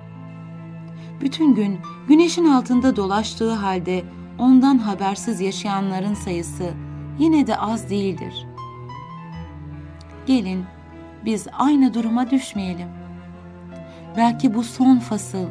Bütün 1.21 1.55
gün 1.55 1.79
güneşin 2.07 2.45
altında 2.45 2.95
dolaştığı 2.95 3.53
halde 3.53 4.03
ondan 4.39 4.77
habersiz 4.77 5.41
yaşayanların 5.41 6.13
sayısı 6.13 6.73
yine 7.19 7.47
de 7.47 7.57
az 7.57 7.89
değildir. 7.89 8.47
Gelin 10.25 10.65
biz 11.25 11.47
aynı 11.53 11.93
duruma 11.93 12.29
düşmeyelim. 12.29 12.89
Belki 14.17 14.53
bu 14.53 14.63
son 14.63 14.99
fasıl, 14.99 15.47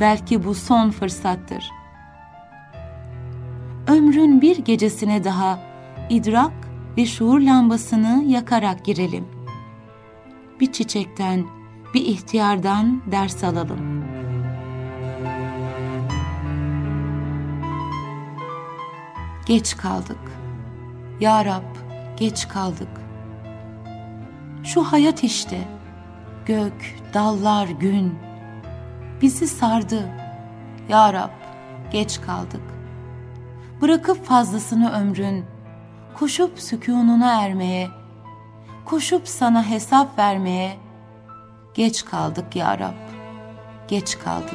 belki 0.00 0.44
bu 0.44 0.54
son 0.54 0.90
fırsattır. 0.90 1.81
Ömrün 3.86 4.40
bir 4.40 4.58
gecesine 4.58 5.24
daha 5.24 5.58
idrak 6.10 6.52
ve 6.96 7.06
şuur 7.06 7.40
lambasını 7.40 8.24
yakarak 8.26 8.84
girelim. 8.84 9.24
Bir 10.60 10.72
çiçekten, 10.72 11.44
bir 11.94 12.00
ihtiyardan 12.00 13.02
ders 13.12 13.44
alalım. 13.44 14.04
Geç 19.46 19.76
kaldık. 19.76 20.20
Ya 21.20 21.44
Rab, 21.44 21.76
geç 22.16 22.48
kaldık. 22.48 23.00
Şu 24.64 24.82
hayat 24.82 25.24
işte. 25.24 25.68
Gök, 26.46 26.96
dallar, 27.14 27.68
gün. 27.68 28.14
Bizi 29.22 29.48
sardı. 29.48 30.08
Ya 30.88 31.12
Rab, 31.12 31.30
geç 31.92 32.20
kaldık. 32.20 32.71
Bırakıp 33.82 34.24
fazlasını 34.24 34.92
ömrün, 34.92 35.44
koşup 36.14 36.60
sükununa 36.60 37.42
ermeye, 37.42 37.88
koşup 38.84 39.28
sana 39.28 39.70
hesap 39.70 40.18
vermeye, 40.18 40.76
geç 41.74 42.04
kaldık 42.04 42.56
ya 42.56 42.78
Rab, 42.78 42.92
geç 43.88 44.18
kaldık. 44.18 44.54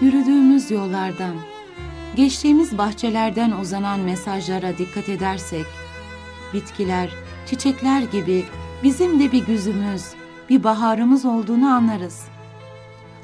Yürüdüğümüz 0.00 0.70
yollardan, 0.70 1.34
geçtiğimiz 2.16 2.78
bahçelerden 2.78 3.50
uzanan 3.50 4.00
mesajlara 4.00 4.78
dikkat 4.78 5.08
edersek, 5.08 5.66
bitkiler, 6.52 7.10
çiçekler 7.46 8.02
gibi 8.02 8.44
bizim 8.82 9.20
de 9.20 9.32
bir 9.32 9.46
güzümüz, 9.46 10.04
bir 10.48 10.64
baharımız 10.64 11.24
olduğunu 11.24 11.66
anlarız. 11.66 12.24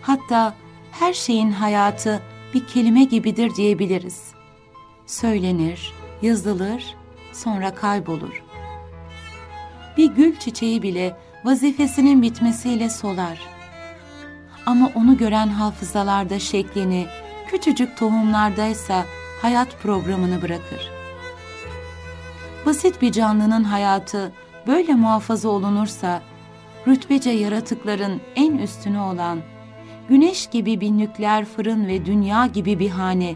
Hatta 0.03 0.55
her 0.91 1.12
şeyin 1.12 1.53
hayatı 1.53 2.22
bir 2.55 2.66
kelime 2.66 3.05
gibidir 3.05 3.55
diyebiliriz. 3.55 4.33
Söylenir, 5.07 5.93
yazılır, 6.22 6.97
sonra 7.33 7.74
kaybolur. 7.74 8.43
Bir 9.97 10.11
gül 10.11 10.37
çiçeği 10.37 10.83
bile 10.83 11.16
vazifesinin 11.45 12.22
bitmesiyle 12.22 12.91
solar. 12.91 13.41
Ama 14.66 14.91
onu 14.95 15.16
gören 15.16 15.49
hafızalarda 15.49 16.39
şeklini, 16.39 17.07
küçücük 17.47 17.97
tohumlardaysa 17.97 19.05
hayat 19.43 19.83
programını 19.83 20.43
bırakır. 20.43 20.97
Basit 22.67 23.03
bir 23.03 23.13
canlının 23.13 23.65
hayatı 23.65 24.33
böyle 24.67 24.95
muhafaza 24.95 25.49
olunursa, 25.49 26.23
rütbece 26.87 27.31
yaratıkların 27.31 28.21
en 28.37 28.59
üstünü 28.59 28.99
olan, 28.99 29.39
güneş 30.09 30.47
gibi 30.47 30.81
bir 30.81 30.91
nükleer 30.91 31.45
fırın 31.45 31.87
ve 31.87 32.07
dünya 32.07 32.47
gibi 32.47 32.79
bir 32.79 32.91
hane, 32.91 33.35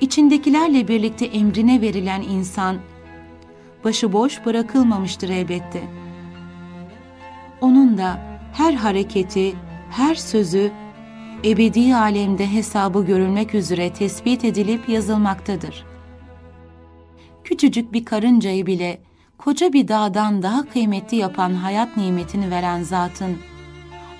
içindekilerle 0.00 0.88
birlikte 0.88 1.26
emrine 1.26 1.80
verilen 1.80 2.22
insan, 2.22 2.76
başıboş 3.84 4.46
bırakılmamıştır 4.46 5.28
elbette. 5.28 5.82
Onun 7.60 7.98
da 7.98 8.18
her 8.52 8.74
hareketi, 8.74 9.54
her 9.90 10.14
sözü 10.14 10.72
ebedi 11.44 11.96
alemde 11.96 12.52
hesabı 12.52 13.04
görülmek 13.04 13.54
üzere 13.54 13.92
tespit 13.92 14.44
edilip 14.44 14.88
yazılmaktadır. 14.88 15.95
Küçücük 17.46 17.92
bir 17.92 18.04
karıncayı 18.04 18.66
bile 18.66 19.00
koca 19.38 19.72
bir 19.72 19.88
dağdan 19.88 20.42
daha 20.42 20.68
kıymetli 20.68 21.16
yapan 21.16 21.54
hayat 21.54 21.96
nimetini 21.96 22.50
veren 22.50 22.82
zatın 22.82 23.38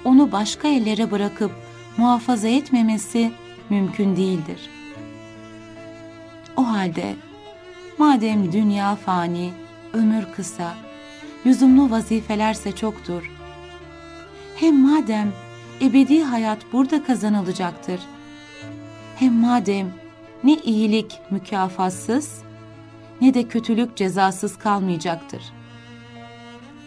onu 0.04 0.32
başka 0.32 0.68
ellere 0.68 1.10
bırakıp 1.10 1.50
muhafaza 1.96 2.48
etmemesi 2.48 3.32
mümkün 3.70 4.16
değildir. 4.16 4.70
O 6.56 6.68
halde 6.68 7.14
madem 7.98 8.52
dünya 8.52 8.96
fani, 8.96 9.50
ömür 9.92 10.24
kısa, 10.36 10.74
lüzumlu 11.46 11.90
vazifelerse 11.90 12.72
çoktur. 12.72 13.30
Hem 14.56 14.80
madem 14.80 15.32
ebedi 15.80 16.22
hayat 16.22 16.58
burada 16.72 17.04
kazanılacaktır. 17.04 18.00
Hem 19.16 19.34
madem 19.34 19.92
ne 20.44 20.54
iyilik 20.54 21.18
mükafatsız 21.30 22.45
ne 23.20 23.34
de 23.34 23.48
kötülük 23.48 23.96
cezasız 23.96 24.58
kalmayacaktır. 24.58 25.42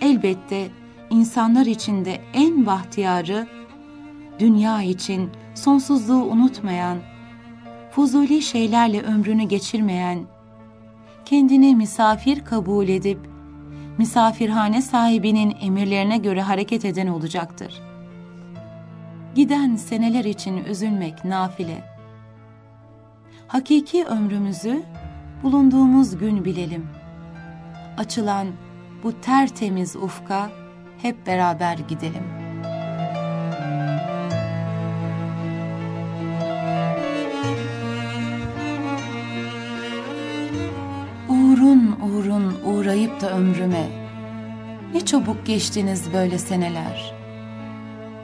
Elbette 0.02 0.68
insanlar 1.10 1.66
içinde 1.66 2.22
en 2.34 2.66
bahtiyarı, 2.66 3.48
dünya 4.40 4.82
için 4.82 5.30
sonsuzluğu 5.56 6.24
unutmayan, 6.24 6.98
fuzuli 7.92 8.42
şeylerle 8.42 9.02
ömrünü 9.02 9.44
geçirmeyen, 9.44 10.20
kendini 11.26 11.76
misafir 11.76 12.46
kabul 12.46 12.88
edip, 12.88 13.20
misafirhane 13.98 14.82
sahibinin 14.82 15.58
emirlerine 15.62 16.18
göre 16.18 16.42
hareket 16.42 16.86
eden 16.86 17.08
olacaktır. 17.08 17.82
Giden 19.36 19.76
seneler 19.76 20.26
için 20.26 20.64
üzülmek 20.64 21.26
nafile. 21.26 21.84
Hakiki 23.48 24.06
ömrümüzü 24.06 24.84
bulunduğumuz 25.44 26.18
gün 26.18 26.46
bilelim. 26.46 26.88
Açılan 27.98 28.48
bu 29.04 29.22
tertemiz 29.22 29.96
ufka 29.96 30.50
hep 31.02 31.28
beraber 31.28 31.78
gidelim. 31.78 32.24
Uğrun 41.30 42.00
uğrun 42.02 42.58
uğrayıp 42.66 43.22
da 43.22 43.32
ömrüme, 43.32 43.88
ne 44.94 45.06
çabuk 45.06 45.46
geçtiniz 45.46 46.14
böyle 46.14 46.38
seneler. 46.38 47.16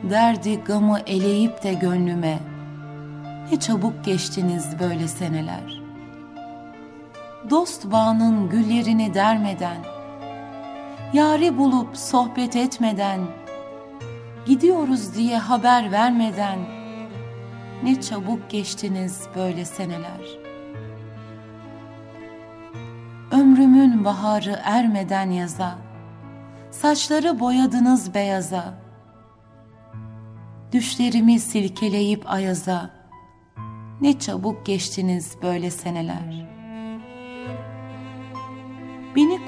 Derdi 0.09 0.59
gamı 0.59 0.99
eleyip 0.99 1.63
de 1.63 1.74
gönlüme, 1.74 2.39
ne 3.51 3.59
çabuk 3.59 4.05
geçtiniz 4.05 4.80
böyle 4.80 5.07
seneler.'' 5.07 5.85
Dost 7.50 7.91
bağının 7.91 8.50
güllerini 8.50 9.14
dermeden, 9.14 9.78
yari 11.14 11.58
bulup 11.58 11.98
sohbet 11.98 12.56
etmeden, 12.56 13.20
gidiyoruz 14.46 15.16
diye 15.16 15.38
haber 15.38 15.91
vermeden, 15.91 16.60
ne 17.84 18.02
çabuk 18.02 18.50
geçtiniz 18.50 19.22
böyle 19.36 19.66
seneler. 19.66 20.39
Ömrümün 23.32 24.06
baharı 24.06 24.60
ermeden 24.64 25.30
yaza, 25.30 25.76
saçları 26.72 27.39
boyadınız 27.39 28.14
beyaza, 28.14 28.74
düşlerimi 30.72 31.39
silkeleyip 31.39 32.32
ayaza, 32.32 32.89
ne 34.02 34.20
çabuk 34.20 34.66
geçtiniz 34.66 35.36
böyle 35.43 35.72
seneler.'' 35.72 36.55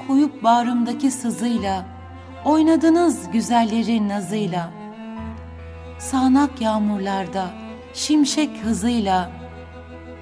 Uyup 0.08 0.42
bağrımdaki 0.42 1.10
sızıyla, 1.10 1.84
oynadınız 2.44 3.30
güzellerin 3.30 4.08
nazıyla. 4.08 4.70
Sağnak 5.98 6.60
yağmurlarda, 6.60 7.50
şimşek 7.94 8.50
hızıyla, 8.62 9.30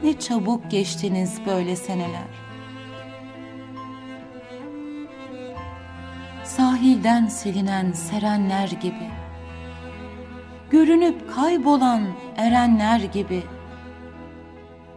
ne 0.03 0.18
çabuk 0.18 0.70
geçtiniz 0.70 1.40
böyle 1.47 1.76
seneler. 1.76 2.47
Sahilden 6.44 7.26
silinen 7.26 7.92
serenler 7.92 8.68
gibi, 8.68 9.11
görünüp 10.70 11.34
kaybolan 11.34 12.03
erenler 12.36 13.01
gibi, 13.01 13.42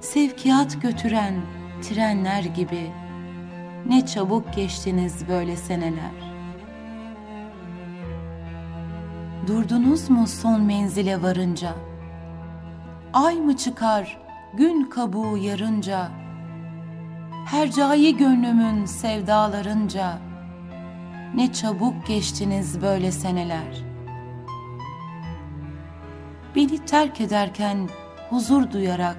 sevkiyat 0.02 0.82
götüren 0.82 1.34
trenler 1.82 2.44
gibi, 2.44 2.92
ne 3.88 4.06
çabuk 4.06 4.54
geçtiniz 4.54 5.28
böyle 5.28 5.56
seneler. 5.56 6.30
Durdunuz 9.48 10.10
mu 10.10 10.28
son 10.28 10.62
menzile 10.62 11.22
varınca? 11.22 11.74
Ay 13.14 13.36
mı 13.36 13.58
çıkar 13.58 14.18
gün 14.54 14.84
kabuğu 14.84 15.38
yarınca? 15.38 16.12
Hercai 17.46 18.18
gönlümün 18.18 18.86
sevdalarınca, 18.86 20.18
ne 21.36 21.54
çabuk 21.54 22.08
geçtiniz 22.08 22.82
böyle 22.82 23.12
seneler. 23.12 23.84
Beni 26.56 26.86
terk 26.86 27.22
ederken 27.22 27.90
huzur 28.30 28.72
duyarak, 28.72 29.18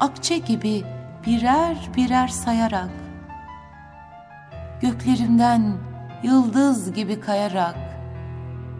akçe 0.00 0.38
gibi 0.38 0.82
birer 1.26 1.76
birer 1.96 2.28
sayarak, 2.28 2.90
göklerimden 4.80 5.72
yıldız 6.22 6.92
gibi 6.92 7.20
kayarak, 7.20 7.76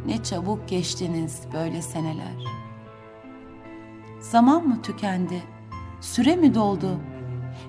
ne 0.06 0.22
çabuk 0.22 0.68
geçtiniz 0.68 1.40
böyle 1.52 1.82
seneler. 1.82 2.44
Zaman 4.20 4.68
mı 4.68 4.82
tükendi, 4.82 5.42
süre 6.00 6.36
mi 6.36 6.54
doldu, 6.54 7.00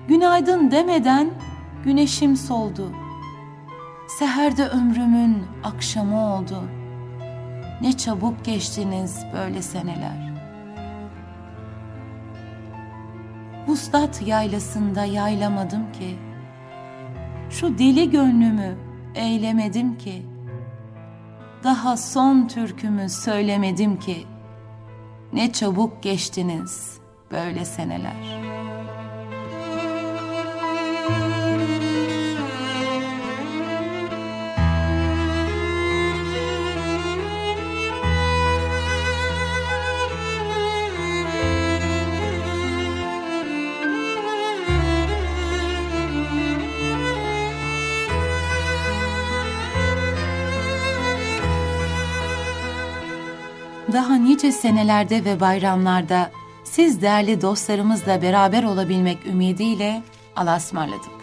günaydın 0.08 0.70
demeden 0.70 1.30
güneşim 1.84 2.36
soldu. 2.36 2.92
Seherde 4.08 4.68
ömrümün 4.68 5.42
akşamı 5.64 6.34
oldu. 6.34 6.62
Ne 7.80 7.96
çabuk 7.96 8.44
geçtiniz 8.44 9.24
böyle 9.32 9.62
seneler. 9.62 10.32
Vuslat 13.66 14.22
yaylasında 14.26 15.04
yaylamadım 15.04 15.92
ki, 15.92 16.18
şu 17.50 17.78
deli 17.78 18.10
gönlümü 18.10 18.76
eylemedim 19.14 19.98
ki, 19.98 20.22
daha 21.64 21.96
son 21.96 22.48
türkümü 22.48 23.08
söylemedim 23.08 23.98
ki, 23.98 24.26
ne 25.32 25.52
çabuk 25.52 26.02
geçtiniz 26.02 26.98
böyle 27.30 27.64
seneler. 27.64 28.57
Nice 54.38 54.52
senelerde 54.52 55.24
ve 55.24 55.40
bayramlarda 55.40 56.30
siz 56.64 57.02
değerli 57.02 57.42
dostlarımızla 57.42 58.22
beraber 58.22 58.64
olabilmek 58.64 59.26
ümidiyle 59.26 60.02
Allah'a 60.36 60.56
ısmarladık. 60.56 61.17